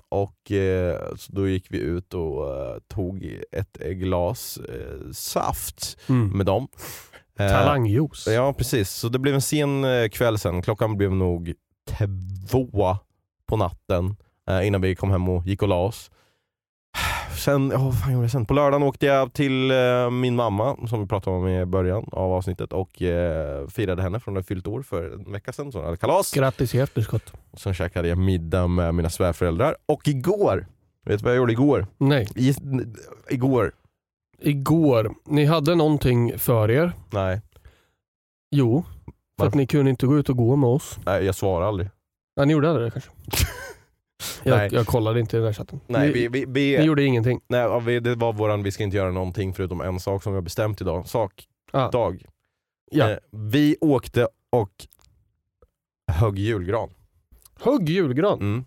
[0.10, 2.46] Och eh, så då gick vi ut och
[2.88, 4.60] tog ett glas
[5.14, 6.30] saft Mm.
[6.38, 6.68] med dem.
[7.46, 8.28] Eh, Talangjuice.
[8.28, 10.62] Ja precis, så det blev en sen eh, kväll sen.
[10.62, 11.54] Klockan blev nog
[12.50, 12.98] två
[13.46, 14.16] på natten
[14.50, 16.12] eh, innan vi kom hem och gick och la oss.
[17.38, 18.46] Sen, vad fan gjorde jag sen?
[18.46, 22.32] På lördagen åkte jag till eh, min mamma som vi pratade om i början av
[22.34, 25.72] avsnittet och eh, firade henne från hon hade fyllt år för en vecka sedan.
[25.72, 26.32] Så hon hade kalas.
[26.34, 27.34] Grattis i efterskott.
[27.58, 29.76] Sen käkade jag middag med mina svärföräldrar.
[29.86, 30.68] Och igår,
[31.06, 31.88] vet du vad jag gjorde igår?
[31.98, 32.54] Nej, I,
[33.30, 33.72] igår?
[34.42, 35.14] Igår.
[35.26, 36.94] Ni hade någonting för er.
[37.12, 37.42] Nej,
[38.52, 38.84] Jo,
[39.40, 41.00] för att ni kunde inte gå ut och gå med oss.
[41.06, 41.90] nej jag svarar aldrig.
[42.36, 43.10] Ja, ni gjorde aldrig det kanske?
[44.44, 44.54] Nej.
[44.54, 45.80] jag, jag kollade inte i den där chatten.
[45.88, 47.42] Nej, ni, vi, vi, vi, ni gjorde ingenting.
[47.48, 50.34] Nej, ja, vi, det var våran, vi ska inte göra någonting förutom en sak som
[50.34, 51.08] vi har bestämt idag.
[51.08, 52.26] Sak, Ah, dag.
[52.92, 53.10] ja.
[53.12, 54.72] Eh, vi åkte och
[56.12, 56.90] högg julgran.
[57.60, 58.40] Högg julgran.
[58.40, 58.66] Mm.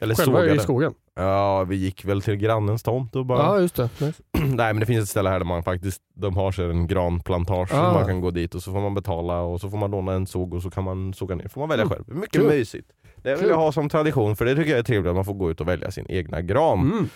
[0.00, 0.60] Eller Själva i sågade.
[0.60, 0.94] skogen.
[1.14, 3.60] Ja, vi gick väl till grannens tomt och Ja, bara...
[3.60, 3.88] just det.
[4.00, 4.22] Nice.
[4.32, 7.68] Nej men det finns ett ställe här där man faktiskt, de har sig en granplantage
[7.70, 7.92] så Ah.
[7.92, 10.26] man kan gå dit och så får man betala och så får man låna en
[10.26, 11.48] såg och så kan man såga ner.
[11.48, 11.94] får man välja Mm.
[11.94, 12.04] själv.
[12.16, 12.46] Mycket Kul.
[12.48, 12.90] mysigt.
[13.22, 15.34] Det vill jag ha som tradition för det tycker jag är trevligt att man får
[15.34, 16.80] gå ut och välja sin egna gran.
[16.92, 17.08] Mm.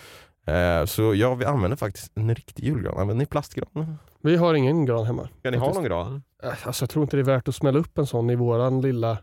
[0.81, 2.91] Eh, så ja, vi använder faktiskt en riktig julgran.
[2.97, 3.97] Använder ni plastgran?
[4.21, 5.27] Vi har ingen gran hemma.
[5.39, 5.81] Ska ni ha Faktiskt.
[5.81, 6.23] någon gran?
[6.43, 8.81] Äh, Alltså, jag tror inte det är värt att smälla upp en sån i våran
[8.81, 9.17] lilla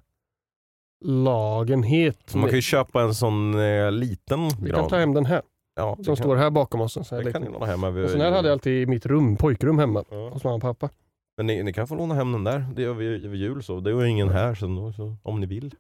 [1.05, 2.35] lagenhet.
[2.35, 4.81] Man kan ju köpa en sån eh, liten Vi gran.
[4.81, 5.43] kan ta hem den här
[5.77, 6.93] ja, som kan, står här bakom oss.
[6.93, 7.43] Sån här Det kan liten.
[7.43, 8.05] ni låna hem över...
[8.05, 10.29] och sån här hade jag alltid i mitt rum, pojkrum hemma Ja.
[10.33, 10.89] hos mamma och pappa.
[11.37, 12.67] Men ni, ni kan få låna hem den där.
[12.77, 13.81] Det gör vi över jul så.
[13.81, 15.75] Det är ju ingen här så, då, så om ni vill.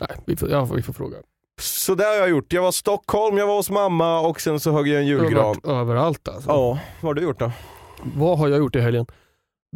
[0.00, 1.16] Nej, vi får, ja, vi får fråga.
[1.60, 2.52] Så det har jag gjort.
[2.52, 5.16] Jag var i Stockholm, jag var hos mamma och sen så högg jag en Du
[5.18, 5.56] har julgran.
[5.64, 6.50] överallt alltså.
[6.50, 7.52] Ja, vad har du gjort då?
[8.16, 9.06] Vad har jag gjort i helgen?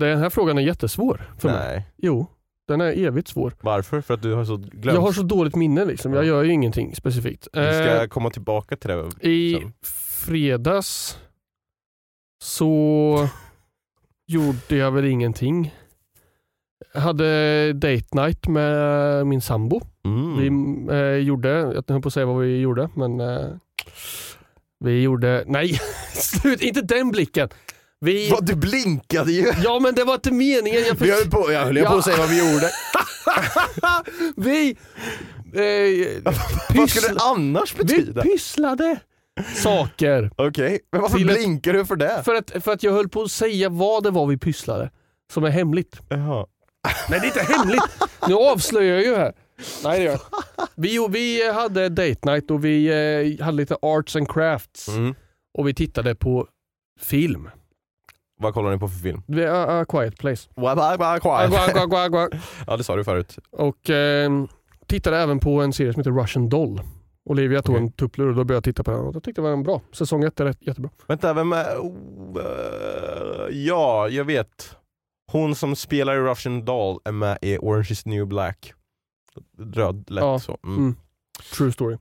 [0.01, 1.59] Den här frågan är jättesvår för mig.
[1.75, 1.87] Nej.
[1.97, 2.27] Jo,
[2.69, 3.53] den är evigt svår.
[3.61, 4.01] Varför?
[4.01, 4.85] För att du har så glömt?
[4.95, 6.13] Jag har så dåligt minne liksom.
[6.13, 6.29] Jag Ja.
[6.29, 7.49] gör ju ingenting specifikt.
[7.53, 9.73] Vi ska Eh, komma tillbaka till det I sen.
[10.27, 11.19] fredags
[12.43, 13.29] så
[14.27, 15.75] gjorde jag väl ingenting.
[16.95, 19.81] Jag hade date night med min sambo.
[20.05, 20.37] Mm.
[20.87, 23.47] Vi eh, gjorde, jag höll på att säga vad vi gjorde, men eh,
[24.81, 25.69] vi gjorde, nej,
[26.13, 27.49] slut, inte den blicken.
[28.01, 29.53] Vi, Vad, du blinkade ju!
[29.65, 30.83] ja men det var inte meningen.
[30.87, 31.91] Jag Vi höll på, jag höll Ja.
[31.91, 32.71] på att säga vad vi gjorde.
[34.37, 34.77] vi,
[35.55, 36.33] eh,
[36.77, 38.23] Vad skulle det annars vi betyda?
[38.23, 38.97] pysslade
[39.57, 40.31] saker.
[40.37, 42.23] Okej, men varför Till blinkar du för det?
[42.25, 44.91] För att, för att jag höll på att säga vad det var vi pysslade,
[45.33, 45.97] som är hemligt.
[46.09, 46.47] Jaha.
[47.11, 47.83] Nej det är inte hemligt,
[48.29, 49.33] nu avslöjar jag ju här.
[49.85, 50.19] Nej det gör
[51.09, 52.87] vi, vi hade date night och vi
[53.39, 55.15] eh, hade lite arts and crafts Mm.
[55.59, 56.47] och vi tittade på
[57.01, 57.49] film.
[58.45, 59.23] Vad kollar ni på för film?
[59.27, 60.49] Vi- A, a Quiet Place.
[62.67, 63.39] Ja det sa du förut.
[63.51, 64.31] Och eh,
[64.87, 66.81] tittade även på en serie som heter Russian Doll.
[67.31, 67.87] Olivia tog Okej.
[67.87, 69.63] en tupplur och då började jag titta på den och jag tyckte det var en
[69.63, 69.81] bra.
[69.93, 70.91] Säsong ett är rätt, jättebra.
[71.07, 71.77] Vänta, vem är...
[71.79, 74.77] Oh, eh, ja, jag vet.
[75.33, 78.73] Hon som spelar i Russian Doll är med i Orange is new black.
[79.59, 80.39] Röd, lätt Ja.
[80.39, 80.59] så.
[80.65, 80.79] Mm.
[80.79, 80.95] Mm.
[81.57, 81.97] True story.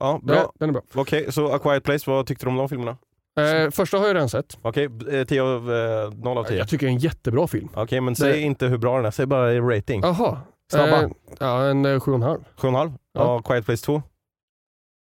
[0.00, 0.52] Ja, Den, bra.
[0.58, 0.82] den är bra.
[0.94, 2.96] Okej, så A Quiet Place, vad tyckte du om de filmerna?
[3.40, 4.58] Eh, första har jag redan sett.
[4.62, 6.58] Okej, eh, 10 av, eh, 0 av 10.
[6.58, 7.68] Jag tycker det är en jättebra film.
[7.74, 10.00] Okej, men säg Det- inte hur bra den är, säg bara i rating.
[10.04, 10.38] Jaha.
[10.72, 11.02] Snabba.
[11.02, 11.08] Eh,
[11.40, 12.40] ja, en eh, sju och en halv.
[12.56, 12.92] 7,5?
[13.12, 13.20] Ja.
[13.20, 13.42] Ja.
[13.42, 14.02] Quiet Place 2?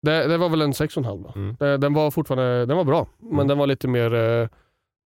[0.07, 1.33] Det, det var väl en sex och en halv då.
[1.37, 1.57] Mm.
[1.59, 3.49] Det, den var fortfarande den var bra, men Mm.
[3.49, 4.49] den var lite mer eh,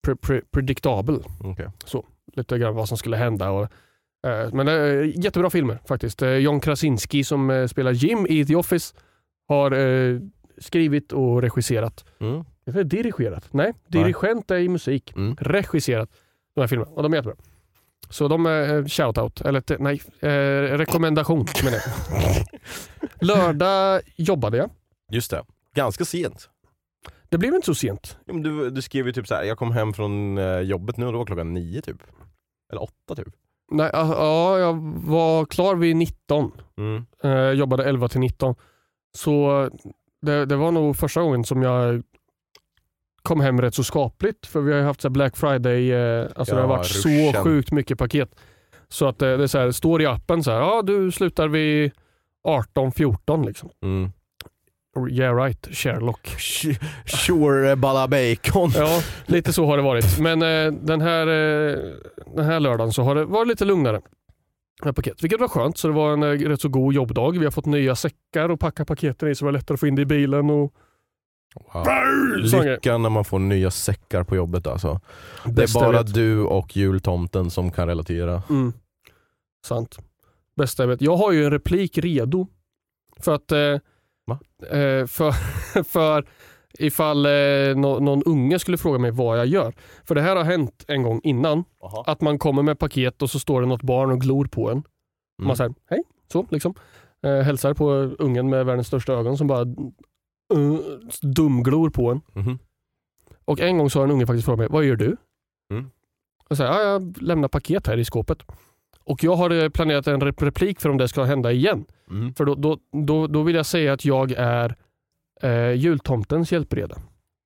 [0.06, 1.22] pre, pre, predictabel.
[1.44, 1.66] Okej.
[2.32, 3.50] Lite grann vad som skulle hända.
[3.50, 3.62] Och,
[4.26, 6.22] eh, men eh, jättebra filmer faktiskt.
[6.22, 8.94] Eh, John Krasinski som eh, spelar Jim i The Office
[9.48, 10.20] har eh,
[10.58, 12.04] skrivit och regisserat.
[12.20, 12.44] Mm.
[12.84, 13.48] Dirigerat?
[13.52, 15.12] Nej, dirigent är i musik.
[15.16, 15.36] Mm.
[15.40, 16.10] Regisserat
[16.54, 17.36] de här filmerna och de är jättebra.
[18.10, 22.46] Så de är eh, shoutout, eller te- nej, eh, rekommendation menar jag.
[23.20, 24.70] Lördag jobbade jag.
[25.12, 25.44] Just det.
[25.74, 26.50] Ganska sent.
[27.28, 28.18] Det blev inte så sent.
[28.24, 29.44] Ja, men Du, du skrev ju typ så här.
[29.44, 32.02] jag kom hem från eh, jobbet nu och då var klockan nio typ.
[32.72, 33.28] Eller åtta typ.
[33.70, 34.74] Nej, ja, ja, jag
[35.06, 36.52] var klar vid 19.
[36.78, 37.06] Mm.
[37.22, 38.54] Eh, jobbade 11 till 19.
[39.16, 39.70] Så
[40.22, 42.02] det, det var nog första gången som jag
[43.26, 44.46] kom hem rätt så skapligt.
[44.46, 47.08] För vi har ju haft så Black Friday, eh, alltså det har Ja, varit så
[47.08, 47.42] ruschen.
[47.44, 48.30] sjukt mycket paket.
[48.88, 51.48] Så att eh, det är så här, står i appen så här, ja du slutar
[51.48, 51.92] vid
[52.48, 53.68] 18-14 liksom.
[53.82, 54.10] Mm.
[55.10, 56.28] Yeah right, Sherlock.
[57.06, 58.70] Sure eh, balla bacon.
[58.74, 60.18] Ja, lite så har det varit.
[60.18, 61.78] Men eh, den, här, eh,
[62.36, 64.00] den här lördagen så har det varit lite lugnare
[64.84, 65.78] med paket, vilket var skönt.
[65.78, 67.38] Så det var en eh, rätt så god jobbdag.
[67.38, 69.86] Vi har fått nya säckar att packa paketen i så det var lättare att få
[69.86, 70.50] in det i bilen.
[70.50, 70.72] Och
[71.74, 71.84] Wow.
[72.50, 72.74] Sån grej.
[72.74, 75.00] Lycka när man får nya säckar på jobbet alltså.
[75.44, 78.42] Det är bara du och jultomten som kan relatera.
[78.50, 78.72] Mm.
[79.66, 79.98] Sant.
[80.56, 81.00] Bästa jag vet.
[81.02, 82.46] Jag har ju en replik redo.
[83.20, 83.52] För att...
[83.52, 83.58] Eh,
[84.80, 85.30] eh, för,
[85.84, 86.26] för
[86.78, 87.32] ifall eh,
[87.76, 89.74] nå- någon unge skulle fråga mig vad jag gör.
[90.04, 91.64] För det här har hänt en gång innan.
[92.06, 94.72] Att man kommer med paket och så står det något barn och glor på en.
[94.76, 94.84] Mm.
[95.38, 96.74] Man säger hej, så liksom.
[97.26, 99.64] Eh, hälsar på ungen med världens största ögon som bara
[100.54, 100.78] uh,
[101.22, 102.20] dumglor på en.
[102.32, 102.58] Mhm.
[103.44, 105.16] Och en gång så har en unge faktiskt frågat mig, vad gör du?
[105.70, 105.90] Mm.
[106.48, 108.38] Och så här, ja, jag lämnar paket här i skåpet.
[109.04, 111.84] Och jag har eh, planerat en rep- replik för om det ska hända igen.
[112.10, 112.34] Mm.
[112.34, 114.76] För då, då, då, då vill jag säga att jag är
[115.42, 116.96] eh, jultomtens hjälpreda.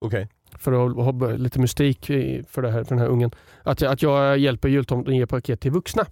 [0.01, 0.29] Okej.
[0.59, 2.07] För att ha lite mystik
[2.49, 3.31] för, det här, för den här ungen.
[3.63, 6.07] Att jag, att jag hjälper jultomten ge paket till vuxna.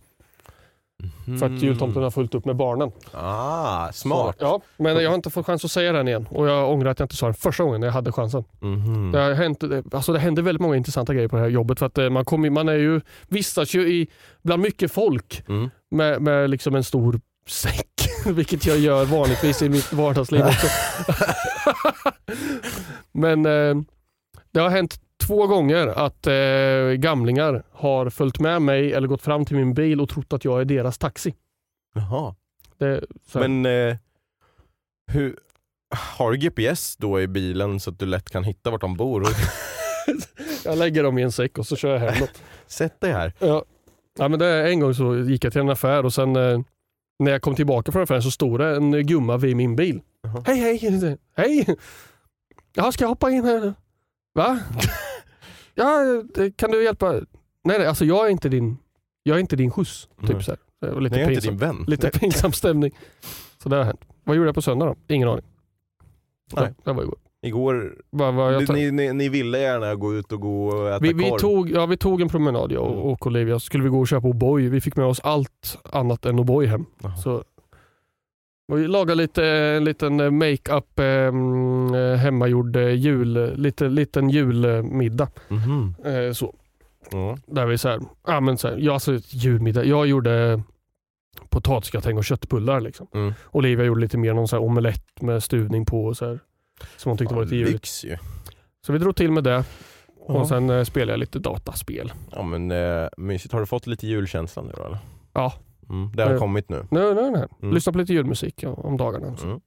[1.38, 2.90] För att jultomten har fullt upp med barnen.
[3.12, 4.36] Ah, smart.
[4.38, 6.26] Så, ja, men jag har inte fått chans att säga den igen.
[6.30, 8.44] Och jag ångrar att jag inte sa den första gången när jag hade chansen.
[8.60, 9.12] Mhm.
[9.12, 11.78] Det, har hänt, alltså det händer väldigt många intressanta grejer på det här jobbet.
[11.78, 14.08] För att eh, man, kommer, man är ju, vistas ju i,
[14.42, 15.70] bland mycket folk Mm.
[15.90, 17.86] med, med liksom en stor säck.
[18.26, 20.66] Vilket jag gör vanligtvis i mitt vardagsliv också.
[23.12, 23.74] Men eh,
[24.52, 29.44] det har hänt två gånger att eh, gamlingar har följt med mig eller gått fram
[29.44, 31.34] till min bil och trott att jag är deras taxi.
[31.94, 32.34] Jaha.
[32.78, 33.04] Det.
[33.34, 33.96] Men eh,
[35.12, 35.38] hur,
[36.16, 39.26] har du GPS då i bilen så att du lätt kan hitta vart de bor?
[40.64, 42.28] Jag lägger dem i en säck och så kör jag hem dem.
[42.66, 43.32] Sätt dig här.
[43.38, 43.64] Ja.
[44.18, 46.60] Ja, men det, en gång så gick jag till en affär och sen eh,
[47.18, 50.00] när jag kom tillbaka från affären så stod det en gumma vid min bil.
[50.46, 51.18] Hej hej!
[51.36, 51.76] Hej!
[52.74, 53.74] Ja, ska jag hoppa in här?
[54.34, 54.58] Va?
[55.78, 56.22] Ja,
[56.56, 57.12] kan du hjälpa?
[57.12, 57.22] Nej,
[57.78, 58.76] nej, alltså jag är inte din,
[59.22, 60.08] jag är inte din skjuts.
[60.20, 60.42] Typ Nej.
[60.42, 61.00] så här.
[61.00, 61.84] Lite, Nej, jag är inte pinsam, din vän.
[61.86, 62.92] lite pinsam stämning.
[63.62, 64.00] Så det har hänt.
[64.24, 65.14] Vad gjorde jag på söndag då?
[65.14, 65.44] Ingen aning.
[66.56, 66.74] Nej.
[66.84, 67.18] Det var igår.
[67.42, 71.12] Igår, jag tar- ni, ni, ni ville gärna gå ut och gå och äta vi,
[71.12, 71.38] vi, korv.
[71.38, 72.98] tog, ja, vi tog en promenad jag Mm.
[72.98, 73.54] och, och Olivia.
[73.54, 74.68] Så skulle vi gå och köpa O'boy.
[74.68, 76.84] Vi fick med oss allt annat än O'boy hem.
[77.02, 77.16] Jaha.
[77.16, 77.44] Så och
[78.76, 85.28] vi lagade lite, en liten make-up eh, hemmagjord eh, jul, lite, liten julmiddag.
[85.48, 85.94] Mhm.
[86.04, 86.54] Eh, så.
[87.10, 87.36] Ja.
[87.46, 89.84] Där vi så här, ja, men så här, ja, alltså, julmiddag.
[89.84, 90.62] Jag gjorde
[91.48, 92.80] potatisgratäng och köttbullar.
[92.80, 93.06] Liksom.
[93.14, 93.32] Mm.
[93.50, 96.04] Olivia gjorde lite mer någon så här omelett med stuvning på.
[96.04, 96.40] Och så här,
[96.96, 97.72] som hon tyckte var lite Ja, juligt.
[97.72, 98.16] lyx ju.
[98.86, 99.64] Så vi drog till med det.
[100.28, 100.34] Ja.
[100.34, 102.12] Och sen eh, spelade jag lite dataspel.
[102.32, 103.52] Ja men eh, mysigt.
[103.52, 104.98] Har du fått lite julkänsla nu då eller?
[105.32, 105.52] Ja.
[105.90, 106.38] Mm, det har Eh.
[106.38, 106.86] kommit nu.
[106.90, 107.48] Nu, nu, nu.
[107.62, 107.74] Mm.
[107.74, 109.36] Lyssna på lite julmusik om dagarna.
[109.36, 109.46] Så.
[109.46, 109.60] Mm.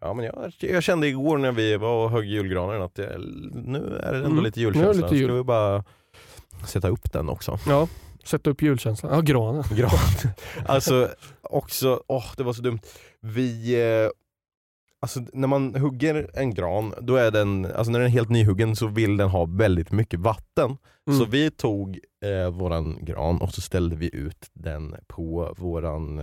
[0.00, 3.16] Ja, men jag, jag kände igår när vi var och högg julgranen att det,
[3.52, 4.44] nu är det ändå Mm.
[4.44, 4.92] lite julkänsla.
[4.92, 5.28] lite jul.
[5.28, 5.84] Ska vi bara
[6.66, 7.58] sätta upp den också?
[7.68, 7.88] Ja,
[8.24, 9.12] sätta upp julkänslan.
[9.14, 9.64] Ja, granen.
[9.76, 9.90] Gran.
[10.66, 11.08] alltså
[11.42, 12.80] också, åh det var så dumt.
[13.20, 13.74] Vi,
[14.04, 14.10] eh,
[15.02, 18.76] alltså när man hugger en gran, då är den, alltså när den är helt nyhuggen
[18.76, 20.76] så vill den ha väldigt mycket vatten.
[21.06, 21.18] Mm.
[21.18, 26.18] Så vi tog eh, våran gran och så ställde vi ut den på våran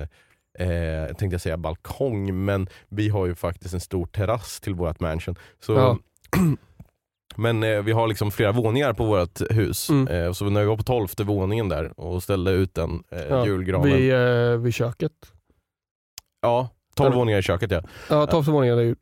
[0.60, 5.00] eh, tänkte jag säga balkong, men vi har ju faktiskt en stor terrass till vårt
[5.00, 5.36] mansion.
[5.60, 5.98] Så, Ja.
[7.36, 9.90] Men eh, vi har liksom flera våningar på vårt hus.
[9.90, 10.08] Mm.
[10.08, 13.46] Eh, så när vi var på tolfte våningen där och ställde ut den eh, Ja,
[13.46, 13.98] julgranen.
[13.98, 15.12] Vid, eh, vid köket.
[16.42, 17.82] Ja, 12 Eller- våningar i köket ja.
[18.10, 18.96] Ja, tolfte våningen är ju...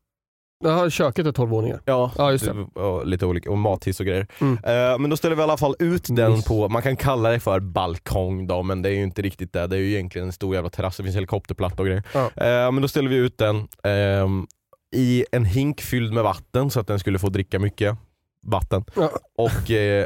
[0.63, 1.81] Ja, köket är tolv våningar.
[1.85, 2.67] Ja, Ja, just det.
[2.73, 4.27] var lite olika, och mathiss och grejer.
[4.41, 4.53] Mm.
[4.53, 6.47] Eh, men då ställer vi i alla fall ut den Nice.
[6.47, 9.67] på, man kan kalla det för balkong då, men det är ju inte riktigt det.
[9.67, 12.03] Det är ju egentligen en stor jävla terrass, det finns helikopterplatta och grejer.
[12.13, 12.25] Ja.
[12.35, 14.47] Eh, men då ställer vi ut den ehm,
[14.95, 17.97] i en hink fylld med vatten så att den skulle få dricka mycket
[18.45, 18.83] vatten.
[18.95, 19.11] Ja.
[19.37, 20.05] Och eh,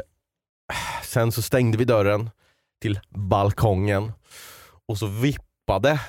[1.02, 2.30] sen så stängde vi dörren
[2.82, 4.12] till balkongen
[4.88, 6.00] och så vippade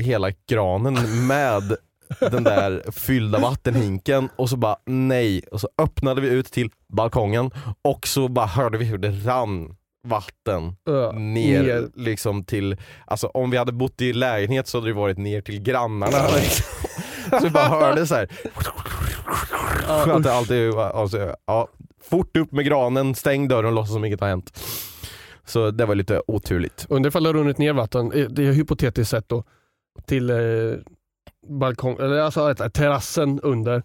[0.00, 1.76] hela granen med
[2.20, 7.50] den där fyllda vattenhinken och så bara nej, och så öppnade vi ut till balkongen
[7.82, 9.76] och så bara hörde vi hur det rann
[10.08, 11.88] vatten Ö, ner, ner.
[11.94, 15.62] liksom till, alltså om vi hade bott i lägenhet så hade det varit ner till
[15.62, 16.28] grannarna.
[16.34, 16.64] liksom.
[17.30, 18.28] så vi bara hörde så här.
[19.88, 21.68] Ja, att det alltid, alltså, ja,
[22.10, 24.60] fort upp med granen, stäng dörren och låtsas som inget har hänt.
[25.44, 26.86] Så det var lite oturligt.
[26.88, 29.44] Undrar ifall det har runnit ner vatten, eh, det är hypotetiskt sett då,
[30.06, 30.36] till eh,
[31.48, 33.82] balkong, eller alltså terrassen under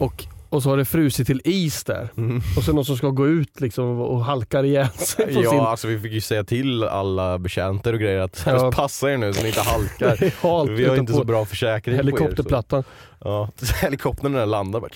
[0.00, 2.08] och, och så har det frusit till is där.
[2.16, 2.40] Mm.
[2.56, 5.60] Och så någon som ska gå ut liksom och halkar ihjäl sig Ja, sin...
[5.60, 8.70] alltså vi fick ju säga till alla betjänter och grejer att Ja.
[8.74, 10.16] passa er nu så ni inte halkar.
[10.20, 12.02] Det är halt Vi har inte så bra försäkring på er.
[12.02, 12.16] Så.
[12.16, 12.84] helikopterplattan.
[13.20, 13.50] Ja,
[13.82, 14.90] helikoptern den landar bara...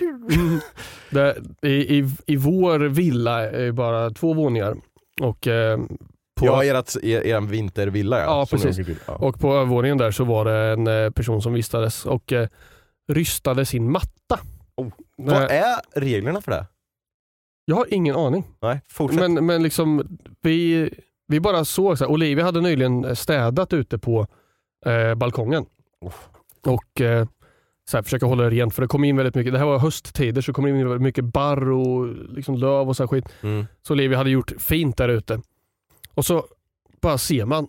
[1.10, 1.36] Det,
[1.68, 4.76] i, i, I vår villa är ju bara två våningar.
[5.20, 5.78] Och, eh,
[6.40, 8.24] på, Ja, er, er vintervilla ja.
[8.24, 8.78] Ja, precis.
[9.06, 9.14] Ja.
[9.14, 12.48] och på övervåningen där så var det en eh, person som vistades och eh,
[13.08, 14.38] rystade sin matta.
[14.76, 14.88] Oh.
[15.16, 16.66] Vad är reglerna för det?
[17.64, 18.44] Jag har ingen aning.
[18.62, 19.20] Nej, fortsätt.
[19.20, 20.90] Men, men liksom, vi,
[21.26, 24.26] vi bara såg, så här, Olivia hade nyligen städat ute på
[24.86, 25.66] eh, balkongen.
[26.06, 26.28] Uff.
[26.66, 27.26] Och eh,
[27.90, 29.78] så här, försöka hålla det rent för det kom in väldigt mycket, det här var
[29.78, 33.24] hösttider så det kom in väldigt mycket barr och liksom löv och så skit.
[33.42, 33.66] Mm.
[33.82, 35.40] Så Olivia hade gjort fint där ute.
[36.14, 36.46] Och så
[37.02, 37.66] bara ser man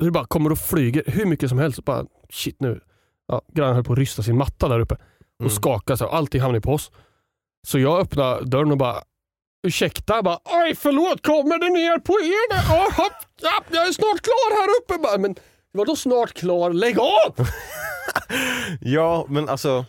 [0.00, 1.84] hur det bara kommer och flyger hur mycket som helst.
[1.84, 2.80] Bara, shit nu.
[3.28, 5.00] Ja, grannen höll på att rysta sin matta där uppe och
[5.40, 5.50] Mm.
[5.50, 6.90] skaka så här, allting hamnade på oss.
[7.66, 9.02] Så jag öppnar dörren och bara
[9.66, 12.62] ursäkta, bara oj förlåt kommer det ner på er?
[12.68, 13.12] Ja, hopp,
[13.42, 15.02] ja, jag är snart klar här uppe.
[15.02, 15.34] Bara, men
[15.72, 16.70] vadå snart klar?
[16.72, 17.46] Lägg av!
[18.80, 19.84] Ja, men alltså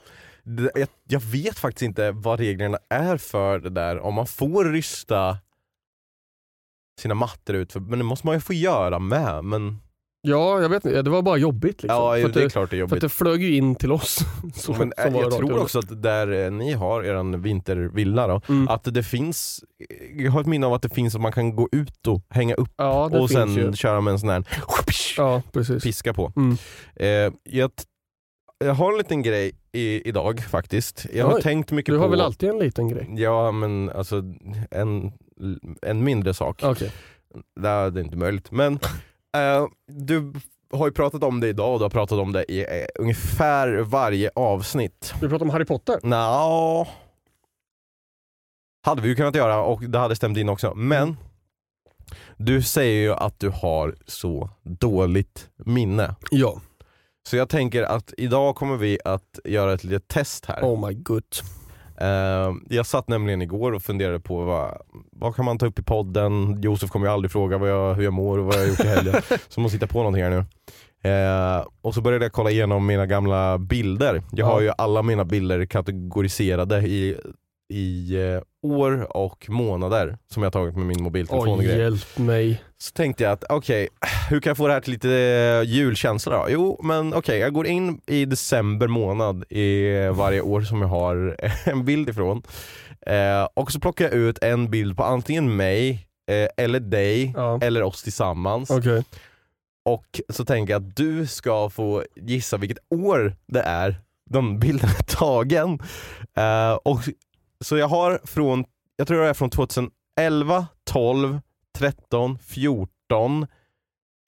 [1.07, 3.99] jag vet faktiskt inte vad reglerna är för det där.
[3.99, 5.37] Om man får rysta
[7.01, 9.43] sina mattor ut, för, men det måste man ju få göra med.
[9.43, 9.79] Men
[10.27, 11.01] Ja, jag vet inte.
[11.01, 11.83] Det var bara jobbigt.
[11.83, 11.87] Liksom.
[11.99, 13.01] ja, att det är det, klart det är för att jobbigt.
[13.01, 14.19] det flög ju in till oss.
[14.55, 18.41] Så, men som var jag tror också att där eh, ni har er vintervilla då,
[18.49, 18.67] Mm.
[18.67, 19.63] att det finns,
[20.17, 22.55] jag har ett minne av att det finns att man kan gå ut och hänga
[22.55, 23.73] upp Ja, det och sen ju.
[23.73, 24.43] köra med en sån här
[25.17, 25.41] Ja,
[25.83, 26.31] piska på.
[26.35, 26.57] Mm.
[26.95, 27.71] Eh, jag,
[28.65, 31.05] jag har en liten grej i, idag faktiskt.
[31.13, 32.03] Jag har Oj, tänkt mycket Du på...
[32.03, 33.07] har väl alltid en liten grej?
[33.17, 34.23] Ja men alltså
[34.71, 35.11] en,
[35.81, 36.63] en mindre sak.
[36.63, 36.91] Okej.
[37.55, 38.51] Det är inte möjligt.
[38.51, 38.73] Men
[39.35, 40.33] eh, du
[40.73, 43.77] har ju pratat om det idag och du har pratat om det i eh, ungefär
[43.77, 45.13] varje avsnitt.
[45.21, 45.99] Du pratar om Harry Potter?
[46.03, 46.87] Nå,
[48.85, 50.73] hade vi ju kunnat göra och det hade stämt in också.
[50.75, 51.17] Men
[52.37, 56.15] du säger ju att du har så dåligt minne.
[56.31, 56.61] Ja.
[57.29, 60.61] Så jag tänker att idag kommer vi att göra ett litet test här.
[60.61, 61.23] Oh my god.
[62.03, 64.77] Eh, jag satt nämligen igår och funderade på vad,
[65.11, 66.61] vad kan man ta upp i podden?
[66.61, 68.79] Josef kommer ju aldrig fråga vad jag, hur jag mår och vad jag har gjort
[68.79, 69.15] i helgen.
[69.49, 70.45] så måste hitta på någonting här nu.
[71.09, 74.13] Eh, och så började jag kolla igenom mina gamla bilder.
[74.13, 74.45] Jag Ja.
[74.53, 77.17] har ju alla mina bilder kategoriserade i,
[77.69, 82.63] i eh, år och månader som jag har tagit med min mobiltelefon Oj, hjälp mig.
[82.77, 83.89] Så tänkte jag att okej,
[84.29, 86.45] hur kan jag få det här till lite eh, julkänsla då?
[86.49, 91.37] Jo men okej, jag går in i december månad i varje år som jag har
[91.69, 92.43] en bild ifrån.
[93.07, 97.59] Eh, och så plockar jag ut en bild på antingen mig, eh, eller dig, Ja.
[97.61, 98.69] eller oss tillsammans.
[98.69, 99.03] Okej.
[99.85, 104.89] Och så tänker jag att du ska få gissa vilket år det är de bilden
[104.89, 105.79] är tagen.
[106.37, 106.99] Eh, och,
[107.63, 111.39] så jag har från, jag tror det är från 2011, 12,
[111.77, 113.47] 13, 14,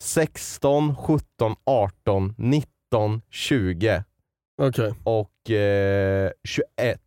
[0.04, 4.04] 16, 17, 18, 19, 20
[4.62, 4.94] Okej.
[5.04, 7.02] och eh, 21.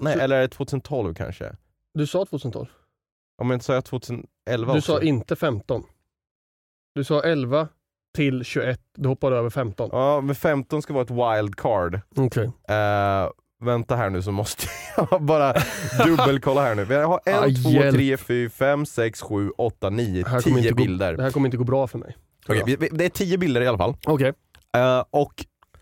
[0.00, 1.56] Nej, Så- eller är det 2012 kanske?
[1.94, 2.66] Du sa 2012?
[3.42, 4.92] Om jag inte sa jag 2011 Du också?
[4.92, 5.82] sa inte 15.
[6.94, 7.68] Du sa 11
[8.14, 8.80] till 21.
[8.96, 9.90] Du hoppade över 15.
[9.92, 12.00] Ja, men 15 ska vara ett wild card.
[12.16, 12.44] Okej.
[12.68, 13.30] Eh,
[13.60, 15.54] vänta här nu så måste jag bara
[16.06, 16.86] dubbelkolla här nu.
[16.94, 17.94] Jag har en, Ah, två, hjälp.
[17.96, 21.16] tre, fyra, fem, sex, sju, åtta, nio, tio inte gå- bilder.
[21.16, 22.16] Det här kommer inte gå bra för mig.
[22.48, 23.94] Vi- vi- det är tio bilder i alla fall.
[24.06, 24.32] Okej.
[24.76, 25.34] Eh, och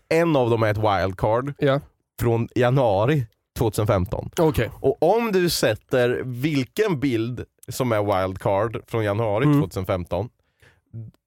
[0.09, 1.79] en av dem är ett wildcard Ja.
[2.19, 3.25] från januari
[3.59, 4.29] 2015.
[4.39, 4.69] Okej.
[4.73, 9.61] Och om du sätter vilken bild som är wildcard från januari Mm.
[9.61, 10.29] 2015,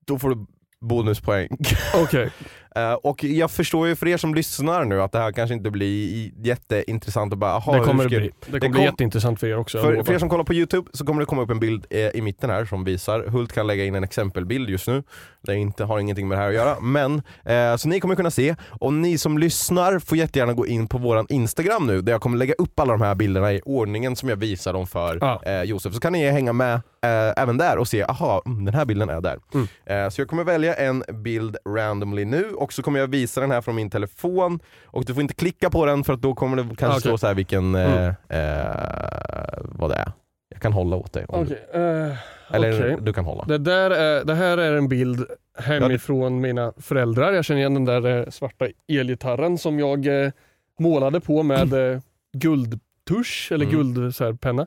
[0.07, 0.47] då får du
[0.81, 1.49] bonuspoäng.
[1.95, 2.31] Okej.
[2.79, 5.71] Eh, och jag förstår ju för er som lyssnar nu att det här kanske inte
[5.71, 8.19] blir jätteintressant att bara, aha, Det kommer det bli.
[8.19, 9.81] Det kommer det bli kom- jätteintressant för er också.
[9.83, 11.99] För, för er som kollar på Youtube så kommer det komma upp en bild eh,
[11.99, 15.03] i mitten här som visar, Hult kan lägga in en exempelbild just nu,
[15.43, 18.31] det inte, har ingenting med det här att göra, men eh, så ni kommer kunna
[18.31, 22.21] se, och ni som lyssnar får jättegärna gå in på våran Instagram nu där jag
[22.21, 25.43] kommer lägga upp alla de här bilderna i ordningen som jag visar dem för Ja.
[25.47, 28.75] eh, Josef, så kan ni hänga med eh, även där och se, aha, mm, den
[28.75, 29.39] här bilden är där.
[29.55, 29.67] Mm.
[29.87, 33.51] Eh, så jag kommer välja en bild randomly nu och så kommer jag visa den
[33.51, 36.57] här från min telefon och du får inte klicka på den för att då kommer
[36.57, 37.01] det kanske Okej.
[37.01, 38.15] stå så här vilken, eh, Mm.
[38.29, 40.13] eh, vad det är.
[40.51, 41.25] Jag kan hålla åt dig.
[41.29, 42.17] om du- eh,
[42.51, 42.97] Eller okej.
[43.01, 43.45] du kan hålla.
[43.45, 45.25] Det, där är, det här är en bild
[45.59, 47.33] hemifrån mina föräldrar.
[47.33, 50.31] Jag känner igen den där eh, svarta elgitarren som jag eh,
[50.79, 52.01] målade på med eh,
[52.33, 53.77] guldtusch eller Mm.
[53.77, 54.67] guld så här, penna.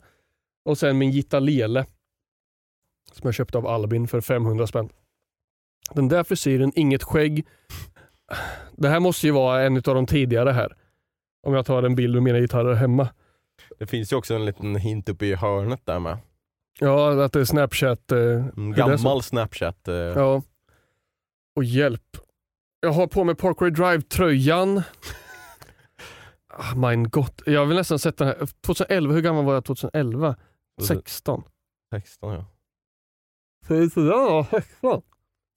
[0.65, 1.85] Och sen min gitarlele
[3.21, 4.89] som jag köpte av Albin för 500 spänn.
[5.91, 7.47] Den där frisyren, inget skägg.
[8.77, 10.75] Det här måste ju vara en av de tidigare här.
[11.47, 13.07] Om jag tar en bild med mina gitarrer hemma.
[13.79, 16.17] Det finns ju också en liten hint uppe i hörnet där med.
[16.79, 18.11] Ja, att det är Snapchat.
[18.11, 19.87] Eh, Hur det är gammal snapchat.
[19.87, 20.41] Eh, Ja.
[21.55, 22.17] Och hjälp.
[22.79, 24.81] Jag har på mig Parkway Drive-tröjan.
[26.53, 27.41] Ah, mein Gott.
[27.45, 28.47] Jag vill nästan sätta den här.
[28.65, 30.35] 2011, hur gammal var jag 2011?
[30.87, 31.43] 16.
[31.93, 32.45] 16 ja.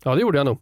[0.05, 0.59] Ja, det gjorde jag nog.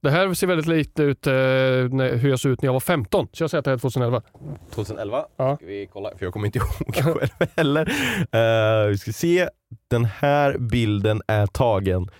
[0.00, 2.80] Det här ser väldigt lite ut eh, när, hur jag såg ut när jag var
[2.80, 3.28] 15.
[3.32, 4.22] Så jag säger att det här är 2011.
[4.70, 5.26] 2011?
[5.36, 5.56] Ja.
[5.56, 6.10] Ska vi kolla?
[6.18, 7.18] För jag kommer inte ihåg själv
[7.56, 7.88] heller.
[8.32, 9.48] Eh, vi ska se.
[9.90, 12.10] Den här bilden är tagen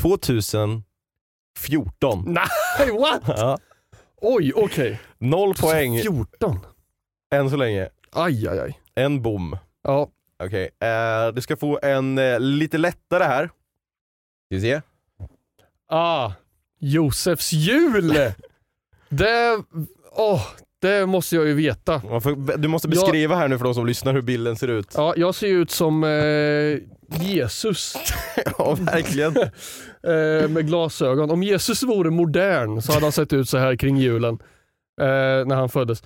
[0.00, 0.82] 2014.
[2.26, 2.46] Nej,
[2.98, 3.22] what?
[3.26, 3.58] Ja.
[4.20, 5.00] Oj, okej.
[5.18, 6.58] Noll poäng 14.
[7.34, 7.88] än så länge.
[8.12, 8.78] Aj, aj, aj.
[8.94, 9.56] En bom.
[9.82, 10.08] Ja,
[10.44, 13.50] Okej, eh, du ska få en eh, lite lättare här.
[14.52, 14.80] Ska vi se?
[15.88, 16.32] Ah,
[16.78, 18.08] Josefs jul!
[19.08, 19.62] det,
[20.12, 20.42] åh,
[20.80, 22.02] det måste jag ju veta.
[22.56, 24.94] Du måste beskriva här nu för de som lyssnar hur bilden ser ut.
[24.96, 26.78] Ja, jag ser ju ut som eh,
[27.22, 27.96] Jesus
[28.58, 29.36] Ja, verkligen.
[30.02, 31.30] eh, med glasögon.
[31.30, 34.34] Om Jesus vore modern så hade han sett ut så här kring julen
[35.00, 36.02] eh, när han föddes.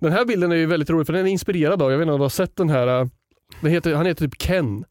[0.00, 2.12] Den här bilden är ju väldigt rolig för den är inspirerad av, jag vet inte
[2.12, 3.06] om du har sett den här, eh,
[3.60, 4.84] den heter, han heter typ Ken.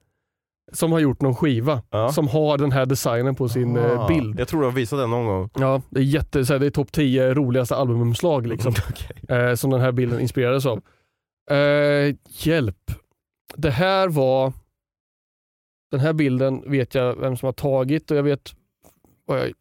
[0.72, 2.11] Som har gjort någon skiva Ja.
[2.11, 4.39] som har den här designen på sin eh, Ah, bild.
[4.39, 5.49] Jag tror du har visat den någon gång.
[5.59, 8.74] Ja, det är jätte, så här, det är topp 10 roligaste albumomslag liksom.
[8.89, 9.38] Okej.
[9.38, 10.82] eh, som den här bilden inspirerades av.
[11.51, 12.91] Eh, hjälp.
[13.55, 14.53] Det här var...
[15.91, 18.53] Den här bilden vet jag vem som har tagit och jag vet
[19.28, 19.53] jag,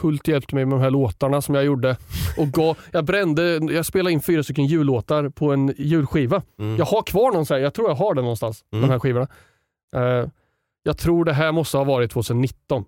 [0.00, 1.96] Hult hjälpte mig med de här låtarna som jag gjorde.
[2.38, 3.42] Och gav, jag brände,
[3.72, 6.42] jag spelade in fyra stycken jullåtar på en julskiva.
[6.58, 6.76] Mm.
[6.76, 8.82] Jag har kvar någon så här, jag tror jag har den någonstans, Mm.
[8.82, 9.26] de här skivorna.
[9.96, 10.26] Eh,
[10.82, 12.84] jag tror det här måste ha varit 2019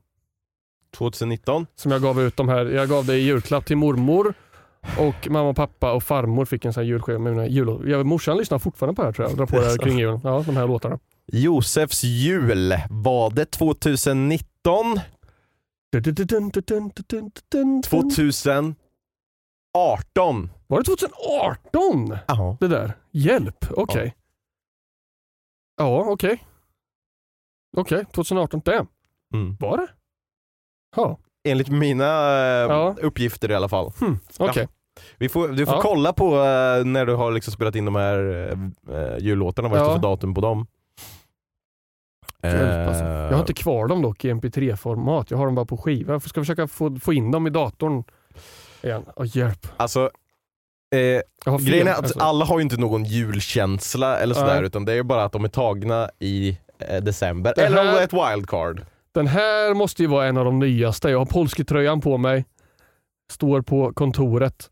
[0.96, 1.66] 2019.
[1.74, 2.66] som jag gav ut de här.
[2.66, 4.34] Jag gav det i julklapp till mormor
[4.98, 7.86] och mamma, pappa och farmor fick en sån här julskiva med mina jullåtar.
[7.86, 9.98] Jag, morsan lyssnar fortfarande på det här tror jag och drar på det här kring
[9.98, 10.20] julen.
[10.24, 10.98] Ja, de här låtarna.
[11.26, 15.00] Josefs jul, var det 2019?
[17.88, 18.74] 2018?
[20.66, 22.18] Var det 2018?
[22.28, 22.56] Jaha.
[22.60, 22.92] Det där?
[23.10, 24.14] Hjälp, okej.
[25.76, 26.44] Ja, okej.
[27.76, 28.60] Okej, 2018.
[28.64, 28.86] Damn.
[29.34, 29.56] Mm.
[29.60, 29.86] Var det?
[30.96, 32.94] Ja, Enligt mina eh, Ja.
[33.02, 33.92] uppgifter i alla fall.
[34.00, 34.18] hm.
[34.38, 34.68] okej.
[35.18, 35.80] Vi får, du får Ja.
[35.82, 38.18] kolla på eh, när du har liksom spelat in de här
[38.88, 39.84] uh, jullåtarna, vad det Ja.
[39.84, 40.66] står för datum på dem.
[42.42, 43.04] Alltså.
[43.04, 45.30] Eh, Jag har inte kvar dem dock i mp3-format.
[45.30, 46.12] Jag har dem bara på skiva.
[46.12, 48.04] Jag ska försöka få, få in dem i datorn
[48.82, 49.04] igen.
[49.16, 49.66] Åh, hjälp.
[49.76, 50.10] Alltså,
[50.92, 52.18] eh, grejen är att alltså.
[52.20, 54.64] alla har ju inte någon julkänsla eller sådär Nej.
[54.66, 57.52] utan det är ju bara att de är tagna i eh, december.
[57.56, 58.82] Det Eller här- ett wildcard.
[59.14, 61.10] Den här måste ju vara en av de nyaste.
[61.10, 62.44] Jag har polsketröjan på mig.
[63.32, 64.70] Står på kontoret.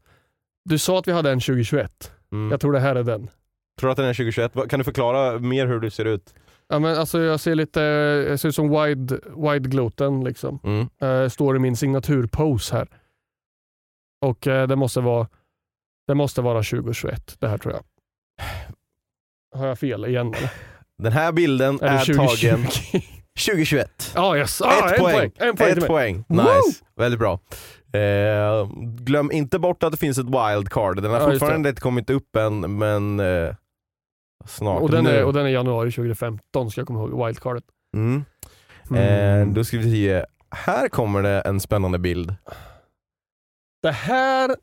[0.64, 2.12] Du sa att vi hade en 2021.
[2.32, 2.50] Mm.
[2.50, 3.30] Jag tror det här är den.
[3.80, 4.50] Tror du att den är 2021?
[4.54, 6.34] Vad- Kan du förklara mer hur du ser ut?
[6.68, 7.80] Ja, men alltså jag ser lite,
[8.28, 10.58] jag ser ut som wide, wide gloten liksom.
[10.64, 10.88] Mm.
[11.22, 12.88] Eh, står i min signaturpose här.
[14.26, 15.26] Och eh, det måste vara
[16.10, 17.82] det måste vara 2021 det här tror jag.
[19.60, 20.50] Har jag fel igen eller?
[20.98, 22.46] Den här bilden är 2020?
[22.46, 22.66] tagen
[23.46, 24.12] 2021.
[24.14, 24.62] Ja, yes.
[24.62, 25.14] ah, Ett en poäng.
[25.14, 25.32] poäng.
[25.36, 26.24] En poäng Ett poäng.
[26.28, 26.36] Woo!
[26.36, 26.84] Nice.
[26.96, 27.40] Väldigt bra.
[27.92, 31.02] Eh, glöm inte bort att det finns ett wildcard.
[31.02, 33.54] Den har just fortfarande inte kommit upp än, men eh,
[34.46, 34.82] snart.
[34.82, 37.64] Och den, är, och den är januari 2015 ska jag komma ihåg, wildcardet.
[37.96, 38.24] Mm.
[38.90, 39.48] Mm.
[39.48, 40.24] Eh, då ska vi se.
[40.50, 42.34] Här kommer det en spännande bild.
[43.82, 44.56] Det här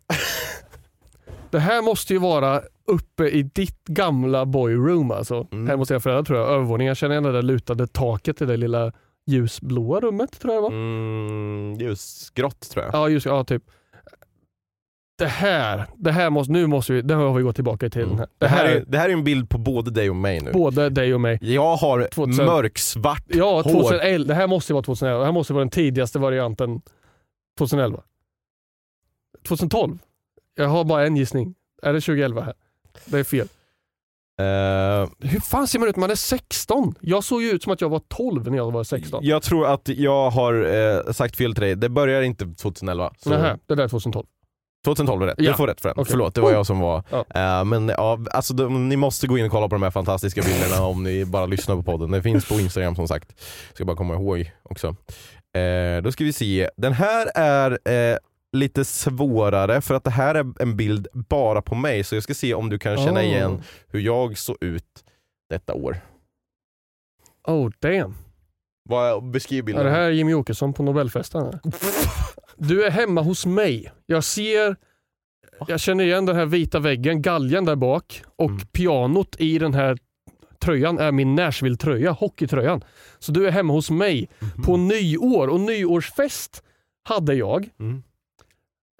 [1.51, 5.47] Det här måste ju vara uppe i ditt gamla boyroom alltså.
[5.51, 5.67] Mm.
[5.67, 6.49] Här måste jag föräldrar tror jag.
[6.49, 6.87] Övervåningen.
[6.87, 8.91] Jag känner igen det där lutade taket i det lilla
[9.25, 10.71] ljusblåa rummet tror jag det var.
[10.71, 12.93] Mm, ljusgrått tror jag.
[12.93, 13.63] Ja, just ja, typ.
[15.17, 18.11] Det här, det här måste, nu måste vi, det har vi gått tillbaka tiden.
[18.11, 18.27] Mm.
[18.37, 20.51] Det, här är, det här är en bild på både dig och mig nu.
[20.51, 21.39] både dig och mig.
[21.41, 22.45] Jag har 2000.
[22.45, 23.71] mörksvart Ja, hår.
[23.71, 25.19] 2011, det här måste ju vara 2011.
[25.19, 26.81] Det här måste vara den tidigaste varianten
[27.57, 28.01] 2011.
[29.47, 29.97] 2012?
[30.57, 31.55] Jag har bara en gissning.
[31.83, 32.53] Är det 2011 här?
[33.05, 33.47] Det är fel.
[34.39, 36.95] Eh, Hur fan ser man ut när man är 16?
[37.01, 39.19] Jag såg ju ut som att jag var 12 när jag var 16.
[39.23, 40.53] jag tror att jag har
[41.07, 41.75] eh, sagt fel till dig.
[41.75, 43.13] Det börjar inte 2011.
[43.17, 44.25] Så Nähä, det där är 2012.
[44.85, 45.35] 2012 är rätt.
[45.37, 45.51] Ja.
[45.51, 45.99] Du får rätt för den.
[45.99, 46.11] Okej.
[46.11, 47.03] Förlåt, det var jag som var...
[47.09, 47.25] Ja.
[47.59, 50.41] Eh, men ja, alltså, de, ni måste gå in och kolla på de här fantastiska
[50.41, 52.11] bilderna om ni bara lyssnar på podden.
[52.11, 53.41] Det finns på Instagram som sagt.
[53.73, 54.87] Ska bara komma ihåg också.
[55.57, 56.69] Eh, då ska vi se.
[56.77, 57.79] Den här är
[58.57, 62.03] lite svårare för att det här är en bild bara på mig.
[62.03, 63.25] Så jag ska se om du kan känna Oh.
[63.25, 65.03] igen hur jag såg ut
[65.49, 65.97] detta år.
[67.47, 68.15] Oh damn.
[68.89, 69.85] Vad, beskriv Är bilden.
[69.85, 71.59] det här är Jimmy Åkesson på Nobelfesten?
[72.57, 73.91] Du är hemma hos mig.
[74.05, 74.75] Jag ser,
[75.67, 78.59] jag känner igen den här vita väggen, galgen där bak och Mm.
[78.71, 79.97] pianot i den här
[80.59, 82.83] tröjan är min Nashville-tröja, hockeytröjan.
[83.19, 84.29] Så du är hemma hos mig
[84.65, 86.63] på nyår och nyårsfest
[87.03, 88.03] hade jag Mm.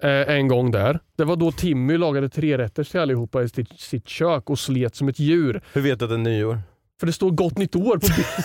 [0.02, 1.00] Eh, en gång där.
[1.16, 4.96] Det var då Timmy lagade tre rätter till allihopa i sitt, sitt kök och slet
[4.96, 5.62] som ett djur.
[5.72, 6.60] Hur vet du att det är nyår?
[7.00, 8.44] För det står gott nytt år på bilden.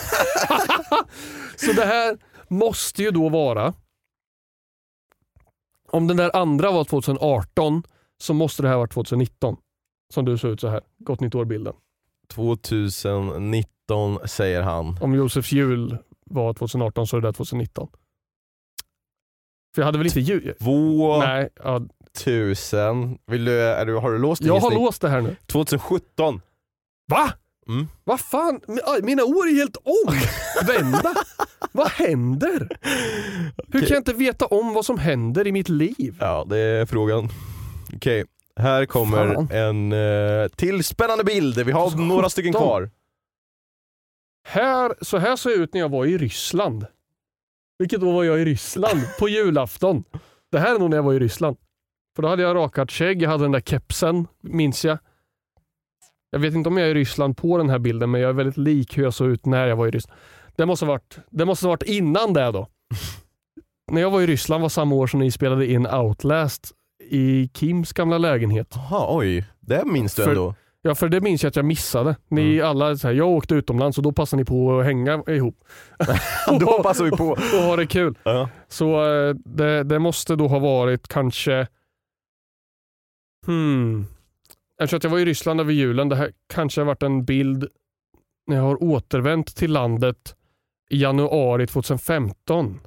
[1.56, 3.74] Så det här måste ju då vara
[5.90, 7.82] Om den där andra var 2018
[8.18, 9.56] så måste det här vara 2019.
[10.14, 10.80] Som du såg ut så här.
[10.98, 11.74] Gott nytt år-bilden.
[12.28, 14.98] 2019 säger han.
[15.00, 17.88] Om Josefs jul var 2018 så är det där 2019.
[19.74, 20.54] För jag hade väl inte jul?
[21.18, 21.80] Nej, ja,
[22.18, 23.18] 2000.
[23.26, 24.84] Vill du, är du, har du låst din jag har gissning?
[24.84, 25.36] låst det här nu.
[25.46, 26.40] 2017.
[27.10, 27.32] Va?
[27.68, 27.88] Mm.
[28.04, 28.60] Vad fan?
[29.02, 31.14] Mina år är helt omvända.
[31.72, 32.78] vad händer?
[33.68, 36.16] Hur kan jag inte veta om vad som händer i mitt liv?
[36.20, 37.28] Ja, det är frågan.
[37.94, 38.24] Okej,
[38.56, 39.48] här kommer Fan.
[39.50, 41.58] en eh, till spännande bild.
[41.58, 42.62] Vi har några stycken 17.
[42.66, 42.90] kvar.
[44.46, 46.86] Här, så här såg jag ut när jag var i Ryssland.
[47.78, 49.00] Vilket år var jag i Ryssland?
[49.18, 50.04] På julafton.
[50.52, 51.56] Det här är nog när jag var i Ryssland.
[52.16, 54.98] För då hade jag rakat skägg, jag hade den där kepsen, minns jag.
[56.30, 58.32] Jag vet inte om jag är i Ryssland på den här bilden, men jag är
[58.32, 60.20] väldigt lik hur jag såg ut när jag var i Ryssland.
[60.56, 62.68] Det måste ha varit, det måste ha varit innan det då.
[63.92, 66.72] när jag var i Ryssland var samma år som ni spelade in Outlast
[67.10, 68.72] i Kims gamla lägenhet.
[68.74, 69.44] Jaha, oj.
[69.60, 70.54] Det minns du För- ändå.
[70.86, 72.16] Ja, för det minns jag att jag missade.
[72.28, 75.64] Ni alla, så här, jag åkte utomlands och då passade ni på att hänga ihop.
[76.60, 77.30] Då passar vi på.
[77.56, 78.18] och ha det kul.
[78.22, 78.48] Ja.
[78.68, 81.66] Så eh, det, det måste då ha varit kanske...
[83.46, 84.06] Hmm.
[84.82, 87.68] Eftersom att jag var i Ryssland över julen, det här kanske har varit en bild
[88.46, 90.36] när jag har återvänt till landet
[90.90, 92.80] i januari 2015.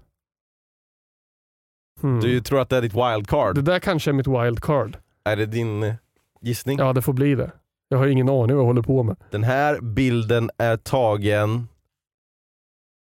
[2.01, 2.19] Hmm.
[2.19, 3.55] Du tror att det är ditt wildcard?
[3.55, 4.97] Det där kanske är mitt wildcard.
[5.23, 5.93] Är det din
[6.41, 6.79] gissning?
[6.79, 7.51] Ja, det får bli det.
[7.89, 9.15] Jag har ingen aning vad jag håller på med.
[9.31, 11.67] Den här bilden är tagen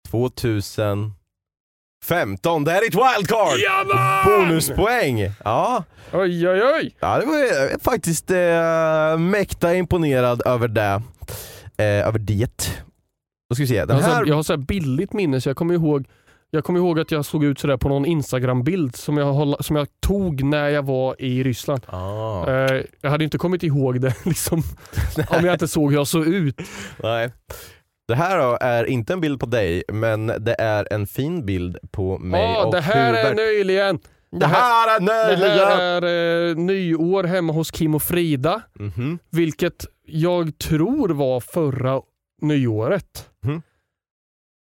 [0.08, 1.14] 2015.
[2.64, 3.58] Det är ditt wildcard!
[4.24, 5.30] Bonuspoäng!
[5.44, 6.96] Ja, Oj, oj, oj!
[7.00, 11.02] ja det var jag är faktiskt eh, mäkta imponerad över det.
[11.76, 12.70] Eh, över det.
[13.48, 13.74] Då ska vi se.
[13.74, 14.26] Jag Den har, så här, här...
[14.26, 16.06] jag har så här billigt minne så jag kommer ihåg
[16.50, 19.86] jag kommer ihåg att jag såg ut sådär på någon Instagram-bild som jag, som jag
[20.00, 21.82] tog när jag var i Ryssland.
[21.86, 24.62] Ah, Eh, jag hade inte kommit ihåg det liksom,
[25.30, 26.60] om jag inte såg hur jag såg ut.
[27.02, 27.30] nej.
[28.08, 31.78] Det här då är inte en bild på dig, men det är en fin bild
[31.90, 33.36] på mig Ja, och det här är Hubert.
[33.36, 33.98] nyligen.
[34.32, 35.68] Det här är Det nöjen!
[35.68, 39.18] här är eh, nyår hemma hos Kim och Frida, Mhm.
[39.30, 42.00] vilket jag tror var förra
[42.42, 43.28] nyåret.
[43.44, 43.62] Mhm.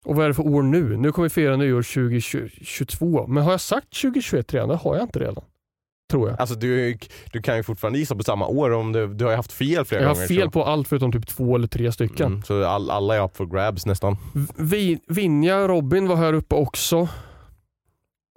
[0.07, 0.97] Och vad är det för år nu?
[0.97, 3.27] Nu kommer vi fira nyår 2022.
[3.27, 4.69] Men har jag sagt 2021 redan?
[4.69, 5.45] Det har jag inte redan.
[6.11, 6.41] Tror jag.
[6.41, 6.99] Alltså du,
[7.33, 9.85] du kan ju fortfarande gissa på samma år om du, du har ju haft fel
[9.85, 10.27] flera Jag har gånger.
[10.29, 12.27] fel på allt förutom typ två eller tre stycken.
[12.27, 14.17] Mm, så all, alla är up for grabs nästan.
[14.57, 17.09] Vi, Vinja Robin var här uppe också.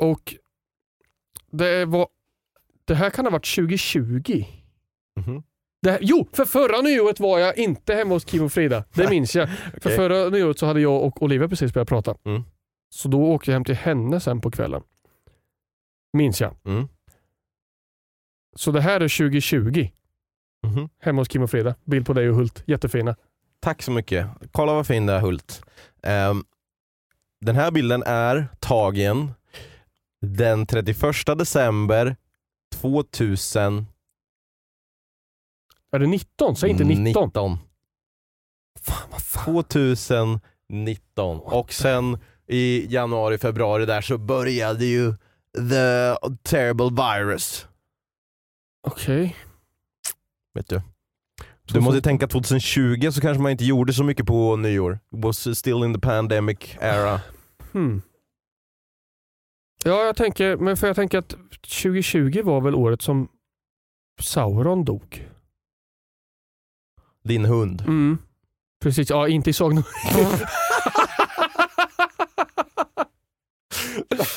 [0.02, 0.36] Och
[1.52, 2.08] det var
[2.86, 4.44] det här kan ha varit 2020.
[5.20, 5.44] Mhm.
[5.82, 8.84] Det här, jo, för förra nyåret var jag inte hemma hos Kim och Frida.
[8.94, 9.50] Det minns jag.
[9.50, 9.96] För Okej.
[9.96, 12.16] förra nyåret så hade jag och Olivia precis börjat prata.
[12.26, 12.44] Mm.
[12.90, 14.82] Så då åkte jag hem till henne sen på kvällen.
[16.14, 16.56] Minns jag.
[16.66, 16.88] Mm.
[18.56, 19.90] Så det här är 2020.
[20.68, 20.90] Mhm.
[21.00, 21.76] Hemma hos Kim och Frida.
[21.84, 22.64] Bild på dig och Hult.
[22.68, 23.16] Jättefina.
[23.60, 24.28] Tack så mycket.
[24.52, 25.62] Kolla vad fin det är Hult.
[26.04, 26.44] Ehm,
[27.42, 29.32] den här bilden är tagen
[30.22, 32.16] den 31 december
[32.76, 33.86] 2019.
[35.92, 36.56] Är det 19?
[36.56, 37.32] Säg inte 19.
[38.82, 39.46] Fan, vad fan.
[39.46, 41.40] 2019.
[41.40, 42.18] Och sen
[42.48, 45.14] i januari, februari där så började ju
[45.54, 47.68] the terrible virus.
[48.88, 49.36] Okej.
[50.54, 50.82] Vet du.
[51.64, 54.94] Du måste tänka 2020 så kanske man inte gjorde så mycket på nyår.
[54.94, 57.22] It was still in the pandemic era.
[57.72, 58.02] Hmm.
[59.84, 61.30] Ja, jag tänker, men för jag tänker att
[61.62, 63.28] 2020 var väl året som
[64.22, 65.30] Sauron dog.
[67.30, 67.82] Din hund.
[67.82, 68.18] Mm.
[68.82, 69.84] Precis, ja inte i Sagan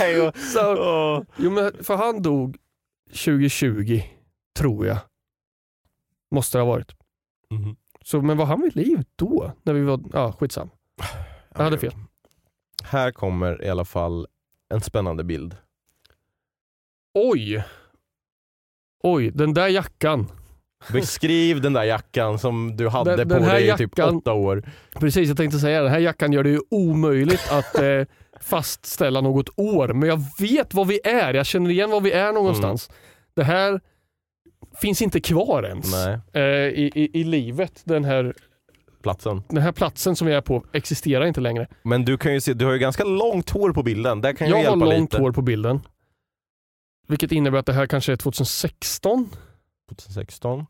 [0.01, 1.23] Nej, och- Så, Åh.
[1.37, 2.57] jo, men för han dog
[3.11, 4.03] 2020,
[4.59, 4.99] tror jag.
[6.31, 6.93] Måste det ha varit.
[7.51, 7.77] Mhm.
[8.05, 9.53] Så, men var han vid liv då?
[9.63, 10.71] När vi var, ja skitsam.
[11.55, 11.93] Jag hade fel.
[12.85, 14.27] Här kommer i alla fall
[14.75, 15.57] en spännande bild.
[17.15, 17.65] Oj!
[19.03, 20.27] Oj, den där jackan.
[20.93, 24.63] Beskriv den där jackan som du hade Den- på den dig i typ åtta år.
[24.95, 25.83] Precis, jag tänkte säga.
[25.83, 28.03] Den här jackan gör det ju omöjligt att eh,
[28.41, 29.89] fastställa något år.
[29.89, 31.35] Men jag vet var vi är.
[31.35, 32.91] Jag känner igen var vi är någonstans.
[33.35, 33.81] Det här
[34.81, 35.95] finns inte kvar ens
[36.35, 37.81] eh, i, i, i livet.
[37.85, 38.35] Den här,
[39.03, 39.43] platsen.
[39.49, 41.67] den här platsen som vi är på existerar inte längre.
[41.83, 44.21] Men du kan ju se, du har ju ganska långt hår på bilden.
[44.21, 45.23] Där kan jag, Jag har hjälpa långt lite.
[45.23, 45.81] hår på bilden.
[47.09, 49.31] Vilket innebär att det här kanske är 2016.
[49.89, 50.67] 2016.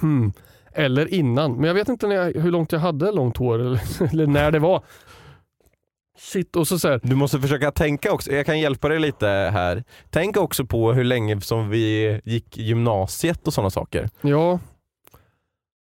[0.00, 0.32] Hmm.
[0.72, 1.52] Eller innan.
[1.56, 3.80] Men jag vet inte jag, hur långt jag hade långt hår eller,
[4.12, 4.84] eller när det var.
[6.18, 6.56] shit.
[6.56, 9.84] Och så, så Du måste försöka tänka också, jag kan hjälpa dig lite här.
[10.10, 14.08] Tänk också på hur länge som vi gick gymnasiet och sådana saker.
[14.20, 14.58] ja.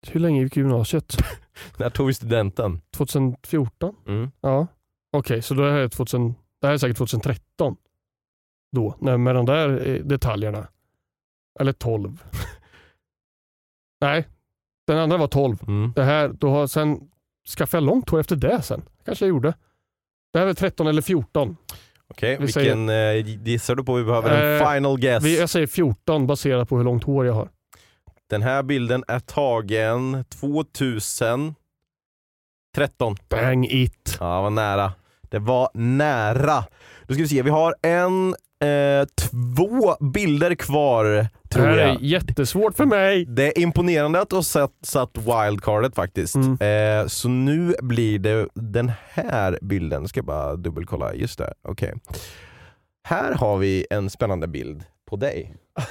[0.08, 1.16] Hur länge gick gymnasiet?
[1.76, 2.80] När tog vi studenten?
[2.96, 3.94] 2014?
[4.06, 4.30] Mm.
[4.40, 4.66] Ja.
[5.12, 7.76] Okej, så då är det, 2000, det här är säkert 2013.
[8.72, 10.66] Då, med de där eh, detaljerna.
[11.60, 12.22] Eller 12.
[14.00, 14.28] Nej,
[14.86, 15.56] den andra var 12.
[15.68, 15.92] Mm.
[15.96, 17.00] Det här, då har, sen
[17.58, 18.82] skaffade jag långt hår efter det sen.
[19.04, 19.54] kanske jag gjorde.
[20.32, 21.56] Det här är väl 13 eller 14.
[22.08, 23.94] Okej, Vi vilken eh, gissar du på?
[23.94, 25.24] Vi behöver en Eh, final guess.
[25.24, 27.48] Vi, jag säger 14 baserat på hur långt hår jag har.
[28.30, 31.56] Den här bilden är tagen 2013.
[33.28, 34.16] Bang it.
[34.20, 34.92] Ja, var nära.
[35.22, 36.64] Det var nära.
[37.06, 38.28] Då ska vi se, vi har en,
[38.60, 41.26] eh, två bilder kvar
[41.56, 41.88] Det tror här jag.
[41.96, 43.24] är jättesvårt för mig.
[43.24, 46.34] Det är imponerande att du har satt, satt wildcardet faktiskt.
[46.36, 47.00] Mm.
[47.02, 50.08] Eh, så nu blir det den här bilden.
[50.08, 51.14] Ska jag bara dubbelkolla.
[51.14, 51.94] Just det, okej.
[53.08, 55.54] Här har vi en spännande bild på dig.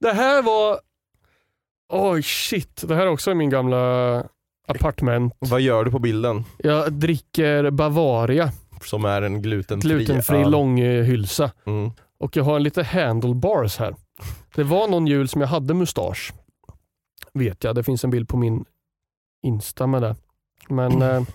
[0.00, 0.78] Det här var...
[1.92, 2.82] Oj shit.
[2.88, 4.24] Det här är också min gamla
[4.68, 5.34] apartment.
[5.38, 6.44] Vad gör du på bilden?
[6.58, 8.52] Jag dricker Bavaria.
[8.84, 9.88] Som är en glutenfri.
[9.90, 10.50] Glutenfri öl.
[10.50, 11.50] långhylsa.
[11.66, 11.90] Mm.
[12.20, 13.94] Och jag har en lite handlebars här.
[14.54, 16.32] Det var någon jul som jag hade mustasch.
[17.32, 17.74] Vet jag.
[17.74, 18.64] Det finns en bild på min
[19.42, 20.16] Insta med det.
[20.68, 21.02] Men...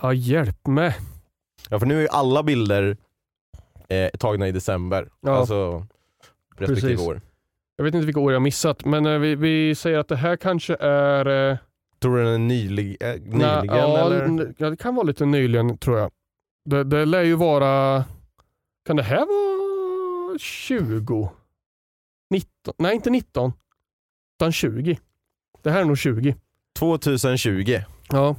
[0.00, 0.96] Eh, ja, hjälp mig.
[1.70, 2.96] Ja, för nu är ju alla bilder
[3.88, 5.08] eh, tagna i december.
[5.20, 5.36] Ja.
[5.36, 5.86] Alltså
[6.56, 7.06] respektive Precis.
[7.08, 7.20] år.
[7.76, 10.16] Jag vet inte vilka år jag har missat, men eh, vi, vi säger att det
[10.16, 11.50] här kanske är...
[11.50, 11.56] Eh,
[11.98, 14.54] Tror du den är nylig, eh, nyligen nej, ja, eller?
[14.58, 16.10] ja, det kan vara lite nyligen tror jag.
[16.64, 18.04] Det, det lär ju vara...
[18.88, 19.26] Kan det här
[20.28, 21.30] vara 20?
[22.30, 22.74] 19?
[22.78, 23.52] Nej, inte 19.
[24.36, 24.98] Utan 20.
[25.62, 26.36] Det här är nog 20.
[26.78, 27.80] 2020.
[28.08, 28.36] Ja,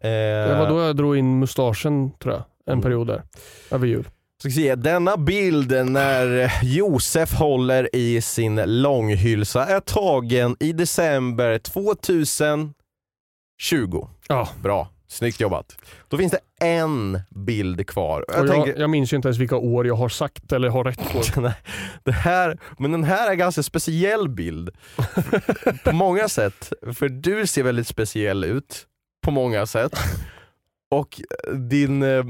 [0.00, 0.08] Eh,
[0.48, 2.44] det var då jag drog in mustaschen tror jag.
[2.66, 2.82] En Mm.
[2.82, 3.22] period där.
[3.70, 4.08] Över jul.
[4.40, 12.74] Ska se, denna bild när Josef håller i sin långhylsa är tagen i december 2020.
[14.28, 14.48] Ja.
[14.62, 15.76] Bra, snyggt jobbat.
[16.08, 18.24] Då finns det en bild kvar.
[18.28, 20.84] Jag jag, tänker, jag minns ju inte ens vilka år jag har sagt eller har
[20.84, 21.22] rätt på.
[22.04, 24.70] Det här, men den här är en ganska speciell bild.
[25.84, 26.72] på många sätt.
[26.94, 28.86] För du ser väldigt speciell ut.
[29.24, 29.92] På många sätt.
[30.90, 31.20] Och
[31.54, 32.24] din, eh,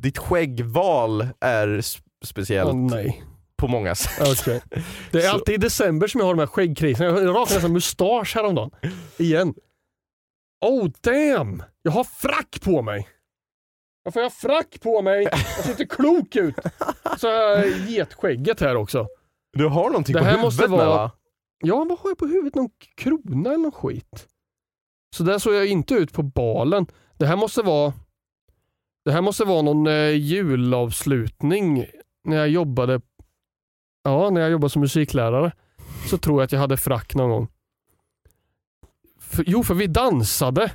[0.00, 1.80] ditt skäggval är
[2.24, 3.22] speciellt Åh nej.
[3.56, 4.38] på många sätt.
[4.40, 4.62] Okej.
[5.10, 7.06] Det är alltid i december som jag har de här skäggkriserna.
[7.08, 8.70] Jag rakade nästan mustasch häromdagen.
[9.18, 9.54] Igen.
[10.60, 11.62] Oh damn!
[11.82, 13.08] Jag har frack på mig.
[14.02, 15.22] Varför har jag frack på mig?
[15.30, 16.54] Jag ser inte klok ut.
[17.18, 19.06] Så har jag getskägget här också.
[19.52, 21.10] Du har någonting Det på här huvudet måste med vara- va?
[21.64, 22.54] Ja, vad har jag på huvudet?
[22.54, 24.28] Någon krona eller någon skit?
[25.16, 26.86] Så där såg jag inte ut på balen.
[27.18, 27.92] Det här måste vara
[29.04, 31.86] Det här måste vara någon eh, julavslutning
[32.24, 33.00] när jag jobbade
[34.02, 35.52] Ja, när jag jobbade som musiklärare.
[36.10, 37.48] Så tror jag att jag hade frack någon gång.
[39.34, 40.72] För, jo, för vi dansade.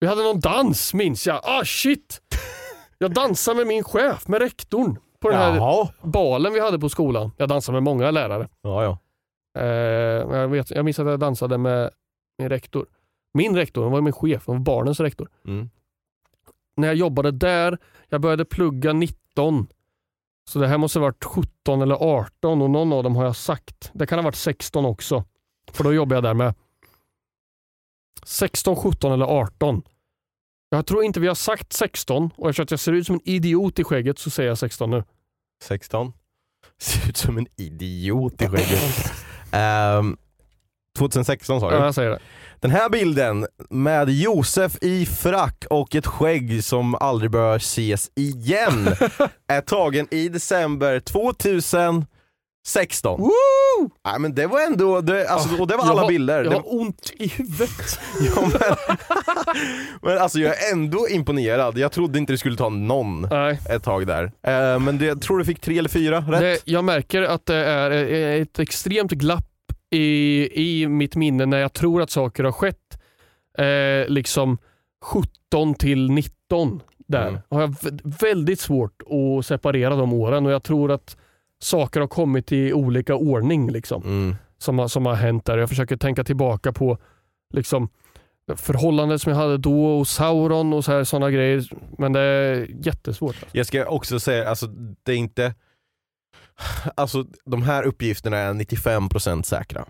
[0.00, 1.40] Vi hade någon dans minns jag.
[1.44, 2.20] Ah shit!
[2.98, 4.96] Jag dansade med min chef, med rektorn.
[5.20, 5.88] På den här Jaha.
[6.02, 7.30] balen vi hade på skolan.
[7.36, 8.48] Jag dansade med många lärare.
[8.62, 8.98] Ja, ja.
[9.60, 9.66] Eh,
[10.36, 11.90] jag, vet, jag minns att jag dansade med
[12.38, 12.86] min rektor.
[13.34, 15.28] Min rektor, han var min chef, han var barnens rektor.
[15.46, 15.70] Mm.
[16.76, 17.78] När jag jobbade där,
[18.08, 19.66] jag började plugga 19.
[20.48, 23.36] Så det här måste ha varit 17 eller 18 och någon av dem har jag
[23.36, 23.90] sagt.
[23.94, 25.24] Det kan ha varit 16 också.
[25.72, 26.54] För då jobbade jag där med.
[28.26, 29.82] 16, 17 eller 18.
[30.70, 33.78] Jag tror inte vi har sagt 16 och eftersom jag ser ut som en idiot
[33.78, 35.04] i skägget så säger jag 16 nu.
[35.62, 36.12] 16.
[36.80, 39.12] Ser ut som en idiot i skägget.
[39.54, 40.16] Ehm,
[40.98, 41.76] 2016 sa du?
[41.76, 42.18] Ja, jag säger det.
[42.60, 48.88] Den här bilden med Josef i frack och ett skägg som aldrig bör ses igen
[49.48, 51.00] är tagen i december
[52.66, 53.20] 2016.
[53.20, 53.90] Woo!
[54.04, 56.44] Nej, men det var ändå, det, alltså, och det var Jag alla har- bilder.
[56.44, 57.98] Jag har ont i huvudet.
[58.36, 58.76] ja, men,
[60.02, 61.78] men alltså jag är ändå imponerad.
[61.78, 63.58] Jag trodde inte det skulle ta någon Nej.
[63.70, 64.24] ett tag där.
[64.24, 66.40] Eh, men det, jag tror du fick tre eller fyra rätt.
[66.40, 69.46] Det, jag märker att det är eh, ett extremt glapp
[69.90, 70.48] i,
[70.80, 72.98] i mitt minne när jag tror att saker har skett.
[73.58, 74.58] Eh, liksom
[75.04, 77.28] 17 till 19 där.
[77.28, 77.40] Mm.
[77.50, 81.16] Har jag vä- väldigt svårt att separera de åren och jag tror att
[81.62, 84.36] saker har kommit i olika ordning liksom, Mm.
[84.58, 85.58] som, har, som har hänt där.
[85.58, 86.98] Jag försöker tänka tillbaka på
[87.54, 87.88] liksom,
[88.56, 91.64] förhållandet som jag hade då och Sauron och sådana grejer.
[91.98, 93.36] Men det är jättesvårt.
[93.42, 93.56] Alltså.
[93.58, 94.66] Jag ska också säga, alltså
[95.02, 95.54] det är inte
[96.94, 99.84] Alltså de här uppgifterna är 95% säkra.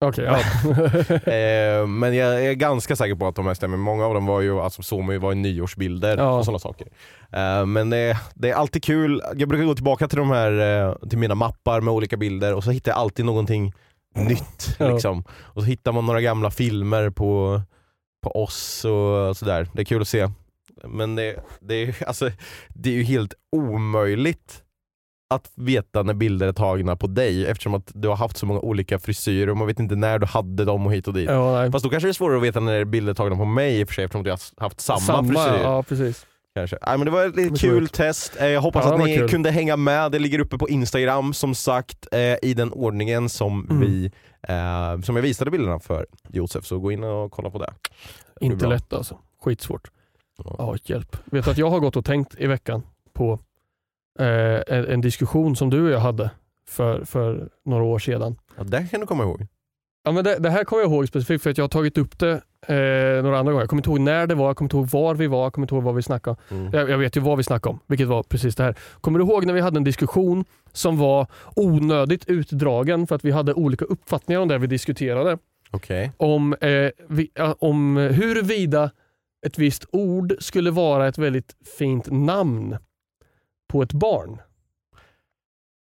[0.00, 0.38] Okej, ja.
[1.32, 3.76] Eh, men jag är ganska säker på att de här stämmer.
[3.76, 6.38] Många av dem var ju, alltså, såg man ju var i nyårsbilder Ja.
[6.38, 6.88] och sådana saker.
[7.32, 9.22] Eh, men det, det är alltid kul.
[9.36, 12.64] Jag brukar gå tillbaka till de här, eh, till mina mappar med olika bilder och
[12.64, 13.72] så hittar jag alltid någonting
[14.14, 14.76] nytt.
[14.78, 14.88] Ja.
[14.92, 15.24] Liksom.
[15.30, 17.62] Och så hittar man några gamla filmer på,
[18.22, 19.68] på oss och sådär.
[19.72, 20.28] Det är kul att se.
[20.84, 22.30] Men det, det, är, alltså,
[22.68, 24.62] det är ju helt omöjligt
[25.30, 28.60] att veta när bilder är tagna på dig eftersom att du har haft så många
[28.60, 31.28] olika frisyrer och man vet inte när du hade dem och hit och dit.
[31.30, 31.72] ja nej.
[31.72, 33.80] Fast då kanske det är svårare att veta när det är bilder tagna på mig
[33.80, 35.62] i och för sig eftersom du har haft samma, frisyr.
[35.62, 36.26] Ja, precis.
[36.54, 36.78] Kanske.
[36.86, 37.94] Nej, men det var ett lite kul sjukt.
[37.94, 38.36] test.
[38.40, 39.28] Eh, Jag hoppas Ja, att ni kul.
[39.28, 40.12] kunde hänga med.
[40.12, 43.80] Det ligger uppe på Instagram som sagt eh, i den ordningen som, Mm.
[43.80, 44.10] vi,
[44.48, 46.64] eh, som jag visade bilderna för Josef.
[46.64, 47.72] Så gå in och kolla på det.
[48.40, 48.68] Inte bra.
[48.68, 49.18] lätt alltså.
[49.44, 49.90] Skitsvårt.
[50.44, 50.54] Ja.
[50.58, 51.16] Ja, hjälp.
[51.24, 53.38] Vet du att jag har gått och tänkt i veckan på
[54.18, 56.30] eh, en, en diskussion som du och jag hade
[56.68, 58.36] för, för några år sedan.
[58.56, 59.46] Ja, det kan du komma ihåg.
[60.04, 62.18] Ja, men det, det här kommer jag ihåg specifikt för att jag har tagit upp
[62.18, 62.32] det
[62.66, 63.62] eh, några andra gånger.
[63.62, 65.52] Jag kommer inte ihåg när det var, jag kommer inte ihåg var vi var, jag
[65.52, 66.56] kommer inte ihåg vad vi snackade om.
[66.56, 66.72] Mm.
[66.72, 68.76] Jag, jag vet ju vad vi snackade om, vilket var precis det här.
[69.00, 73.30] Kommer du ihåg när vi hade en diskussion som var onödigt utdragen för att vi
[73.30, 75.38] hade olika uppfattningar om det vi diskuterade?
[75.70, 76.12] Okej.
[76.16, 78.90] Om, eh, vi, om huruvida
[79.46, 82.76] ett visst ord skulle vara ett väldigt fint namn
[83.68, 84.38] på ett barn.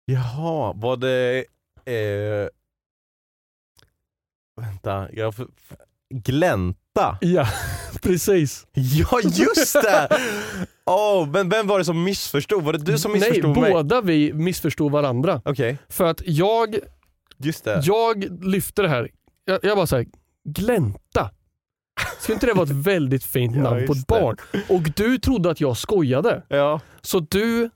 [0.05, 1.45] Jaha, var det...
[1.85, 2.47] Eh,
[4.61, 5.33] vänta, jag...
[6.09, 7.17] Glänta?
[7.21, 7.47] Ja,
[8.01, 8.67] precis.
[8.73, 10.09] Ja just det!
[10.85, 12.63] Åh, men vem var det som missförstod?
[12.63, 13.71] Var det du som Nej, missförstod mig?
[13.73, 15.41] båda vi missförstod varandra.
[15.45, 16.75] Okej, För att jag,
[17.37, 17.81] just det.
[17.83, 19.09] jag lyfte det här,
[19.45, 20.05] jag, jag bara såhär,
[20.49, 21.29] glänta.
[22.23, 24.37] Skulle inte det vara ett väldigt fint Ja, namn på just ett barn?
[24.69, 26.43] Och du trodde att jag skojade.
[26.47, 26.79] Ja.
[27.01, 27.69] Så du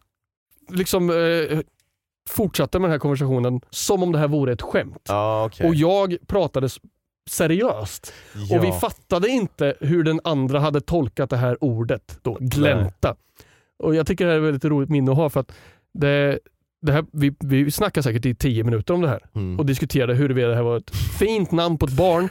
[0.69, 1.59] liksom eh,
[2.29, 5.01] fortsatte med den här konversationen som om det här vore ett skämt.
[5.07, 5.67] Ja, okej.
[5.67, 6.69] Och jag pratade
[7.29, 8.13] seriöst.
[8.49, 8.57] ja.
[8.57, 13.15] Och vi fattade inte hur den andra hade tolkat det här ordet, då, glänta.
[13.83, 15.51] Och jag tycker det här är ett väldigt roligt minne att ha för att
[15.93, 16.39] det,
[16.81, 19.59] det här, vi, vi snackade säkert i tio minuter om det här Mm.
[19.59, 22.29] och diskuterade huruvida det här var ett fint namn på ett barn.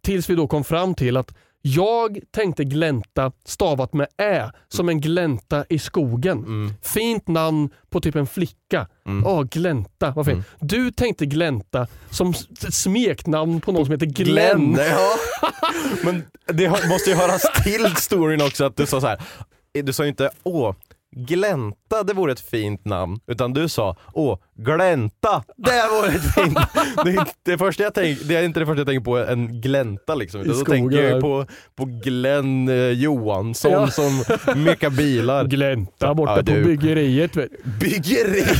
[0.00, 5.00] Tills vi då kom fram till att jag tänkte glänta stavat med ä, som en
[5.00, 6.38] glänta i skogen.
[6.38, 6.72] Mm.
[6.82, 8.88] Fint namn på typ en flicka.
[9.06, 9.26] Mm.
[9.26, 10.36] Åh, glänta, vad fint.
[10.36, 10.44] Mm.
[10.60, 12.34] Du tänkte glänta som
[12.70, 14.76] smeknamn på någon som heter Glenn.
[14.78, 15.16] Ja.
[16.04, 19.20] Men det måste ju höras till storyn också att du sa så här.
[19.72, 20.74] Du sa ju inte åh,
[21.16, 26.58] Glänta det vore ett fint namn, utan du sa åh, glänta det vore ett fint
[27.04, 30.14] det, det, första jag tänk, det är inte det första jag tänker på, en glänta
[30.14, 30.40] liksom.
[30.40, 31.46] I Utan då skogen tänker jag på,
[31.76, 33.90] på Glenn eh, Johansson Ja.
[33.90, 34.24] som
[34.64, 35.44] mekar bilar.
[35.44, 36.62] Glänta borta Ja, du.
[36.62, 37.36] på byggeriet.
[37.36, 38.44] vet- Byggeri!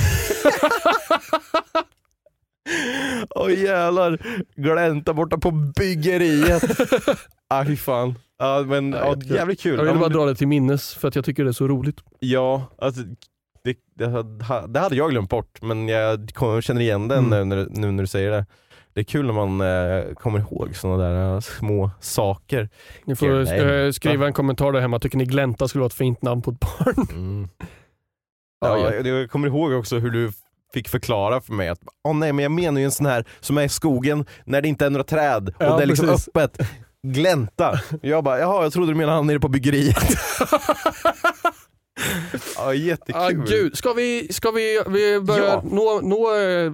[3.35, 4.19] Oj jävlar,
[4.57, 6.63] glänta borta på byggeriet.
[7.67, 8.15] fy fan.
[8.41, 9.73] Ja, men Ja, ja, jävligt kul.
[9.79, 11.69] Jag ville Ja, bara dra det till minnes för att jag tycker det är så
[11.69, 11.97] roligt.
[12.19, 13.03] ja alltså,
[13.65, 16.31] det, det, hade- det hade jag glömt bort, men jag
[16.63, 17.49] känner igen den Mm.
[17.49, 18.47] nu, när, nu när du säger det.
[18.93, 22.69] Det är kul när man eh, kommer ihåg sådana där eh, små saker.
[23.05, 24.99] Ni får eh, skriva en kommentar där hemma.
[24.99, 27.07] Tycker ni glänta skulle vara ett fint namn på ett barn?
[27.13, 27.49] Mm.
[28.61, 28.95] Ja, Ja, ja.
[28.95, 30.33] jag, jag kommer ihåg också hur du
[30.75, 33.59] fick förklara för mig att åh nej men jag menar ju en sån här som
[33.59, 36.29] är i skogen när det inte är några träd och Ja, det är liksom precis.
[36.35, 36.59] öppet.
[37.07, 37.81] Glänta.
[38.03, 39.97] Jag bara, jaha jag trodde du menade han nere på byggeriet.
[42.57, 43.21] ja, jättekul.
[43.23, 43.77] Ah, gud.
[43.79, 45.63] Ska vi, ska vi, vi börja Ja.
[45.65, 46.73] nå, nå eh,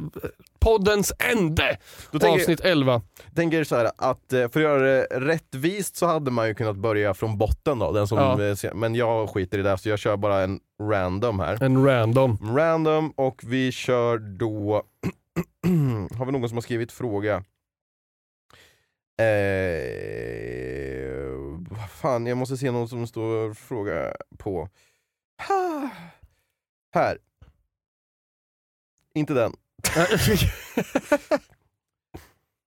[0.61, 1.79] poddens ände?
[2.11, 3.03] Då tänker, Avsnitt 11.
[3.35, 6.77] tänker så här att eh, för att göra det rättvist så hade man ju kunnat
[6.77, 8.43] börja från botten då, den som, Ja.
[8.69, 11.63] eh, men jag skiter i det så jag kör bara en random här.
[11.63, 12.57] En random.
[12.57, 14.83] Random och vi kör då,
[16.19, 17.45] har vi någon som har skrivit fråga?
[19.19, 19.27] Eh,
[21.71, 24.69] vad fan, jag måste se någon som står fråga på.
[25.49, 25.91] Ha.
[26.95, 27.19] Här.
[29.15, 29.53] Inte den.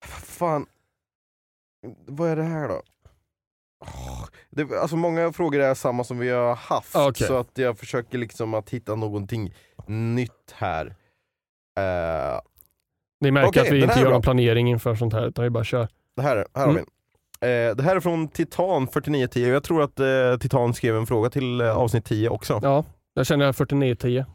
[0.06, 0.66] Fan.
[2.06, 2.82] Vad är det här då?
[3.86, 7.28] Åh, Det, alltså många frågor är samma som vi har haft, Okej.
[7.28, 9.54] så att jag försöker liksom att hitta någonting
[9.88, 10.86] nytt här.
[11.80, 12.39] Eh,
[13.20, 15.64] Ni märker Okej, att vi inte gör någon planering inför sånt här, utan vi bara
[15.64, 15.88] kör.
[16.20, 16.76] Det här, här har Mm.
[16.76, 17.48] vi.
[17.48, 21.30] Eh, det här är från Titan 4910, jag tror att eh, Titan skrev en fråga
[21.30, 22.60] till eh, avsnitt 10 också.
[22.64, 24.26] Ja, jag känner jag 4910.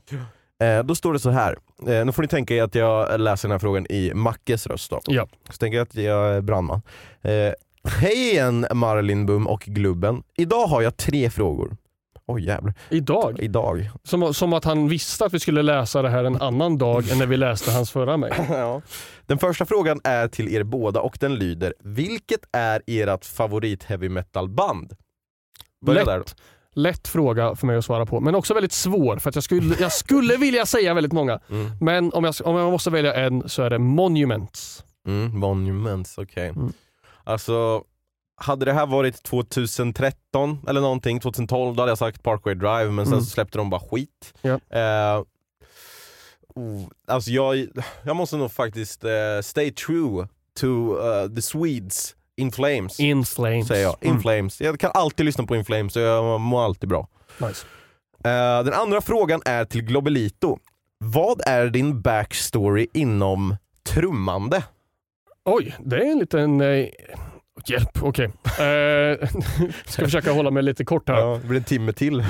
[0.62, 1.56] Eh, då står det så här.
[1.88, 4.90] Eh, nu får ni tänka er att jag läser den här frågan i Mackes röst
[4.90, 5.00] då.
[5.06, 5.26] Ja.
[5.50, 6.82] Så tänker jag att jag är brandman.
[7.22, 7.52] Eh,
[7.88, 10.22] Hej igen Marlin Bum och Glubben.
[10.36, 11.76] Idag har jag tre frågor.
[12.26, 12.74] Oj jävlar.
[12.90, 13.38] Idag.
[13.40, 13.90] Idag.
[14.04, 17.18] Som, som att han visste att vi skulle läsa det här en annan dag än
[17.18, 18.34] när vi läste hans förra mejl.
[18.48, 18.82] Ja.
[19.26, 24.08] Den första frågan är till er båda och den lyder, vilket är ert favorit heavy
[24.08, 24.92] metal band?
[25.86, 26.06] Börja Lätt.
[26.06, 26.22] där.
[26.76, 29.76] Lätt fråga för mig att svara på, men också väldigt svår för att jag skulle,
[29.80, 31.40] jag skulle vilja säga väldigt många.
[31.50, 31.70] Mm.
[31.80, 34.84] Men om jag, om jag måste välja en så är det Monuments.
[35.06, 36.48] Mm, Monuments, okej.
[36.48, 36.72] Mm.
[37.24, 37.82] Alltså,
[38.36, 43.04] hade det här varit 2013 eller någonting, 2012, då hade jag sagt Parkway Drive, men
[43.06, 43.24] sen Mm.
[43.24, 44.34] så släppte de bara skit.
[44.42, 44.52] Ja.
[44.78, 45.22] Eh,
[46.54, 47.66] oh, alltså jag,
[48.02, 49.10] jag måste nog faktiskt eh,
[49.42, 50.28] stay true
[50.60, 50.66] to
[51.06, 53.00] eh, the Swedes, In Flames.
[53.00, 53.68] In Flames.
[53.68, 53.96] säger jag.
[54.00, 54.22] In Mm.
[54.22, 54.60] Flames.
[54.60, 57.08] Jag kan alltid lyssna på In Flames, så jag mår alltid bra.
[57.38, 57.66] Nice.
[58.24, 60.58] Eh, den andra frågan är till Globelito.
[60.98, 63.56] Vad är din backstory inom
[63.86, 64.64] trummande?
[65.44, 66.60] Oj, det är en liten...
[66.60, 66.86] Eh,
[67.70, 68.24] hjälp, okej.
[68.24, 69.28] Eh,
[69.86, 71.16] ska försöka hålla mig lite kort här.
[71.16, 72.24] Ja, det blir en timme till.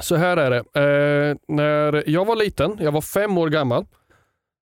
[0.00, 0.58] Så här är det.
[0.58, 3.86] Eh, när jag var liten, jag var fem år gammal.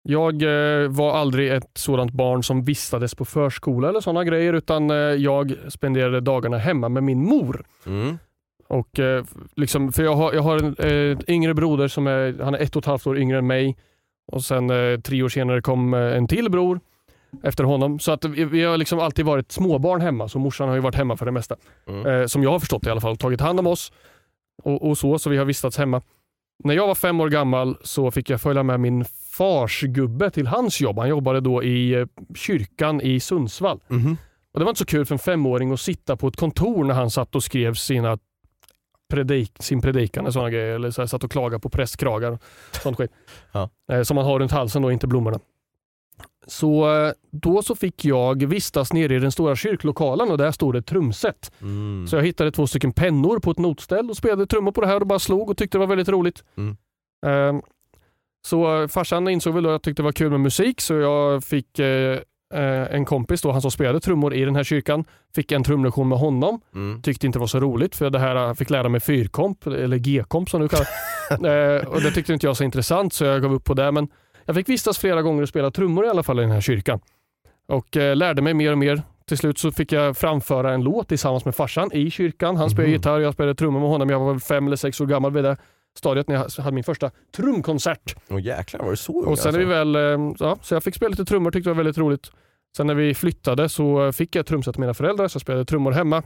[0.03, 4.91] Jag eh, var aldrig ett sådant barn som vistades på förskola eller sådana grejer utan
[4.91, 7.65] eh, jag spenderade dagarna hemma med min mor.
[7.87, 8.19] Mm.
[8.69, 9.25] Och, eh,
[9.57, 12.77] liksom, för jag har, jag har en eh, yngre broder som är, han är ett
[12.77, 13.77] och ett halvt år yngre än mig.
[14.33, 14.69] Och sen
[15.03, 16.81] tre år senare kom en till bror
[17.43, 17.99] efter honom.
[17.99, 20.95] Så att vi, vi har liksom alltid varit småbarn hemma, så morsan har ju varit
[20.95, 21.57] hemma för det mesta.
[21.87, 22.07] Mm.
[22.07, 23.93] Eh, som jag har förstått i alla fall, tagit hand om oss
[24.63, 26.03] och, och så, så vi har vistats hemma.
[26.65, 30.47] När jag var fem år gammal så fick jag följa med min fars gubbe till
[30.47, 30.99] hans jobb.
[30.99, 33.81] Han jobbade då i eh, kyrkan i Sundsvall.
[33.89, 34.17] Mhm.
[34.53, 36.95] Och Det var inte så kul för en femåring att sitta på ett kontor när
[36.95, 38.19] han satt och skrev sina
[39.11, 40.75] predik, sin predikan och sådana grejer.
[40.75, 42.33] Eller så här, satt och klagade på prästkragar.
[42.33, 42.41] och
[42.83, 43.11] Sånt skit.
[43.53, 43.71] Ja.
[43.93, 45.39] Eh, Som man har runt halsen då, inte blommorna.
[46.47, 50.75] Så eh, då så fick jag vistas nere i den stora kyrklokalen och där stod
[50.75, 51.53] det ett trumset.
[51.61, 52.07] Mm.
[52.09, 55.01] Så jag hittade två stycken pennor på ett notställ och spelade trummor på det här
[55.01, 56.45] och bara slog och tyckte det var väldigt roligt.
[56.57, 56.77] Mm.
[57.27, 57.63] Ehm,
[58.47, 60.95] så eh, farsan insåg väl då att jag tyckte det var kul med musik så
[60.95, 62.19] jag fick eh,
[62.91, 66.19] en kompis, då, han som spelade trummor i den här kyrkan, fick en trumlektion med
[66.19, 66.61] honom.
[66.75, 67.03] Mm.
[67.03, 69.97] Tyckte inte det var så roligt för det här jag fick lära mig fyrkomp, eller
[69.97, 70.87] G-komp som du kallar
[71.77, 73.93] eh, och Det tyckte inte jag var så intressant så jag gav upp på det.
[73.93, 74.09] Men
[74.45, 77.01] jag fick vistas flera gånger och spela trummor i alla fall i den här kyrkan.
[77.69, 79.03] Och eh, lärde mig mer och mer.
[79.27, 82.57] Till slut så fick jag framföra en låt tillsammans med farsan i kyrkan.
[82.57, 82.93] Han spelade Mhm.
[82.97, 84.11] gitarr, jag spelade trummor med honom.
[84.11, 85.57] Jag var fem eller sex år gammal vid det
[85.99, 88.15] stadiet när jag hade min första trumkonsert.
[88.31, 89.99] Åh jäklar var det så ung, Och sen är vi alltså?
[89.99, 92.31] väl, eh, ja, så jag fick spela lite trummor, tyckte det var väldigt roligt.
[92.77, 95.65] Sen när vi flyttade så fick jag ett trumset av mina föräldrar, så jag spelade
[95.65, 96.23] trummor hemma.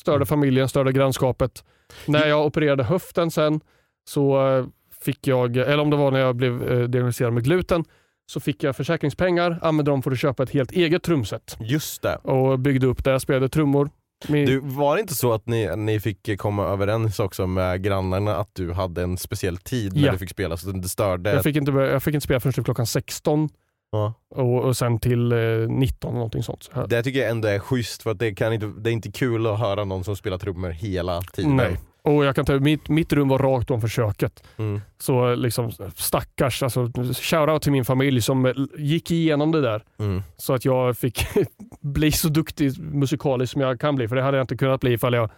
[0.00, 0.26] Störde Mm.
[0.26, 1.64] familjen, störde grannskapet.
[2.06, 3.60] När jag opererade höften sen
[4.08, 4.64] så eh,
[5.04, 7.84] fick jag, eller om det var när jag blev eh, diagnostiserad med gluten,
[8.26, 12.16] så fick jag försäkringspengar, använde dem för att köpa ett helt eget trumset Just det.
[12.16, 13.20] och byggde upp det.
[13.20, 13.90] Spelade trummor.
[14.28, 18.36] Min, Du, var det inte så att ni, ni fick komma överens också med grannarna
[18.36, 20.12] att du hade en speciell tid när Ja.
[20.12, 21.30] du fick spela så det störde?
[21.32, 23.48] jag, fick inte, jag fick inte spela förrän till klockan 16
[23.92, 24.14] Ja.
[24.34, 25.38] och, och sen till eh,
[25.68, 26.62] 19 eller någonting sånt.
[26.62, 29.12] Så Det tycker jag ändå är schysst för att det, kan inte, det är inte
[29.12, 31.56] kul att höra någon som spelar trummor hela tiden.
[31.56, 31.76] Nej.
[32.04, 34.44] Och jag kan ta, mitt, mitt rum var rakt om köket.
[34.56, 34.80] Mm.
[34.98, 39.84] Så liksom stackars, alltså, shoutout till min familj som eh, gick igenom det där.
[39.98, 40.22] Mm.
[40.36, 41.26] Så att jag fick
[41.80, 44.08] bli så duktig musikalisk som jag kan bli.
[44.08, 45.30] För det hade jag inte kunnat bli ifall jag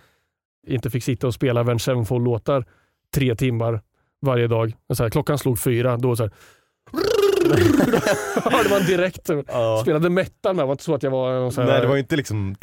[0.67, 2.65] inte fick sitta och spela Avenged Sevenfold-låtar
[3.15, 3.81] tre timmar
[4.23, 4.75] varje dag.
[4.95, 6.33] Så här, klockan slog fyra, då så här,
[8.45, 9.31] hörde man direkt.
[9.49, 9.79] Ja.
[9.83, 11.97] Spelade metal med, det var inte så att jag var någon här, Nej det var
[11.97, 12.57] inte liksom...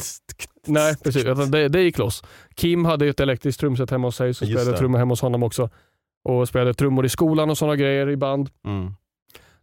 [0.66, 1.24] Nej, precis.
[1.24, 2.24] Det, det gick loss.
[2.54, 5.20] Kim hade ju ett elektriskt trumset hemma hos sig, så Just spelade trummor hemma hos
[5.20, 5.70] honom också.
[6.24, 8.50] Och spelade trummor i skolan och sådana grejer i band.
[8.66, 8.94] Mm.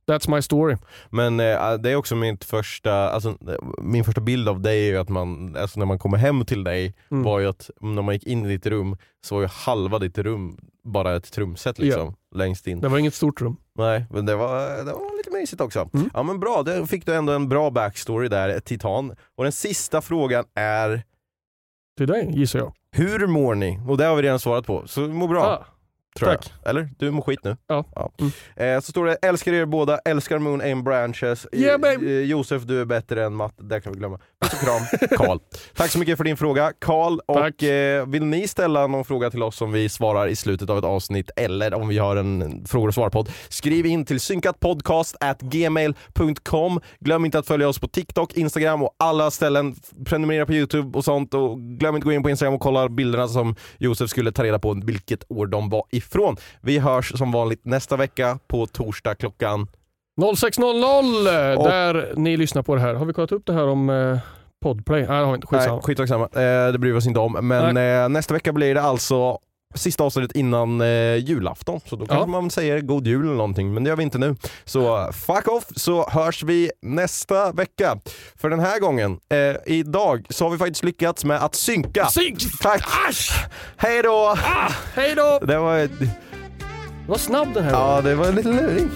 [0.07, 0.75] That's my story.
[1.09, 3.37] Men eh, det är också mitt första, alltså,
[3.81, 6.63] min första bild av dig är ju att man, alltså när man kommer hem till
[6.63, 7.23] dig Mm.
[7.23, 10.17] var ju att när man gick in i ditt rum så var ju halva ditt
[10.17, 12.81] rum bara ett trumset liksom, längst in.
[12.81, 13.57] Det var inget stort rum.
[13.77, 15.89] Nej, men det var, det var lite mysigt också.
[15.93, 16.09] Mm.
[16.13, 19.15] Ja men bra, då fick du ändå en bra backstory där, titan.
[19.37, 21.03] Och den sista frågan är,
[21.97, 22.73] Till dig gissar jag.
[22.91, 23.79] hur mår ni?
[23.87, 25.43] Och det har vi redan svarat på, så mår bra.
[25.43, 25.65] Ah,
[26.19, 26.53] tror tack.
[26.63, 26.69] jag.
[26.69, 26.89] Eller?
[26.97, 27.57] Du mår skit nu.
[27.67, 28.11] Ja.
[28.19, 28.31] Mm.
[28.55, 31.47] Eh, så står det, älskar er båda, älskar Moon Aim Branches.
[31.51, 32.05] Yeah, babe.
[32.05, 34.19] eh, Josef, du är bättre än Matt, det kan vi glömma.
[34.41, 34.81] Puss och kram,
[35.17, 35.39] Karl.
[35.75, 37.19] Tack så mycket för din fråga, Karl.
[37.25, 40.77] Och eh, vill ni ställa någon fråga till oss som vi svarar i slutet av
[40.77, 46.79] ett avsnitt, eller om vi har en frågor och svar-podd, skriv in till synkatpodcast@gmail.com.
[46.99, 49.75] Glöm inte att följa oss på TikTok, Instagram och alla ställen.
[50.05, 52.89] Prenumerera på Youtube och sånt och glöm inte att gå in på Instagram och kolla
[52.89, 56.37] bilderna som Josef skulle ta reda på vilket år de var ifrån.
[56.61, 59.67] Vi hörs som vanligt nästa vecka på torsdag klockan
[60.19, 62.93] 06.00 Och- där ni lyssnar på det här.
[62.93, 64.17] Har vi kollat upp det här om eh,
[64.63, 64.99] Podplay?
[65.01, 65.47] Nej, det har vi inte.
[65.47, 65.75] Skitsamma.
[65.85, 66.23] Nej, skitsamma.
[66.23, 67.37] Eh, det bryr vi oss inte om.
[67.47, 69.37] Men eh, nästa vecka blir det alltså
[69.75, 71.79] sista avsnittet innan eh, julafton.
[71.85, 72.41] Så då kanske Ja.
[72.41, 74.35] man säger god jul eller någonting, men det gör vi inte nu.
[74.65, 77.99] Så fuck off, så hörs vi nästa vecka.
[78.41, 82.05] För den här gången, eh, idag, så har vi faktiskt lyckats med att synka.
[82.05, 82.39] Synk!
[82.61, 82.83] Tack!
[83.09, 83.45] Asch!
[83.77, 84.35] Hej då!
[84.45, 85.39] Ah, hej då!
[85.45, 85.87] Det var,
[87.09, 87.95] Vad snabb den här var.
[87.95, 88.89] ja, det var en liten luring.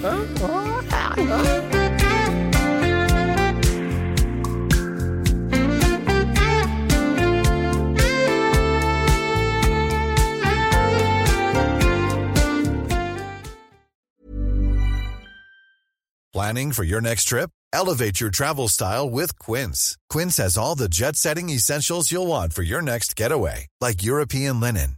[16.34, 17.50] Planning for your next trip?
[17.74, 19.98] Elevate your travel style with Quince.
[20.10, 24.60] Quince has all the jet setting essentials you'll want for your next getaway, like European
[24.60, 24.98] linen,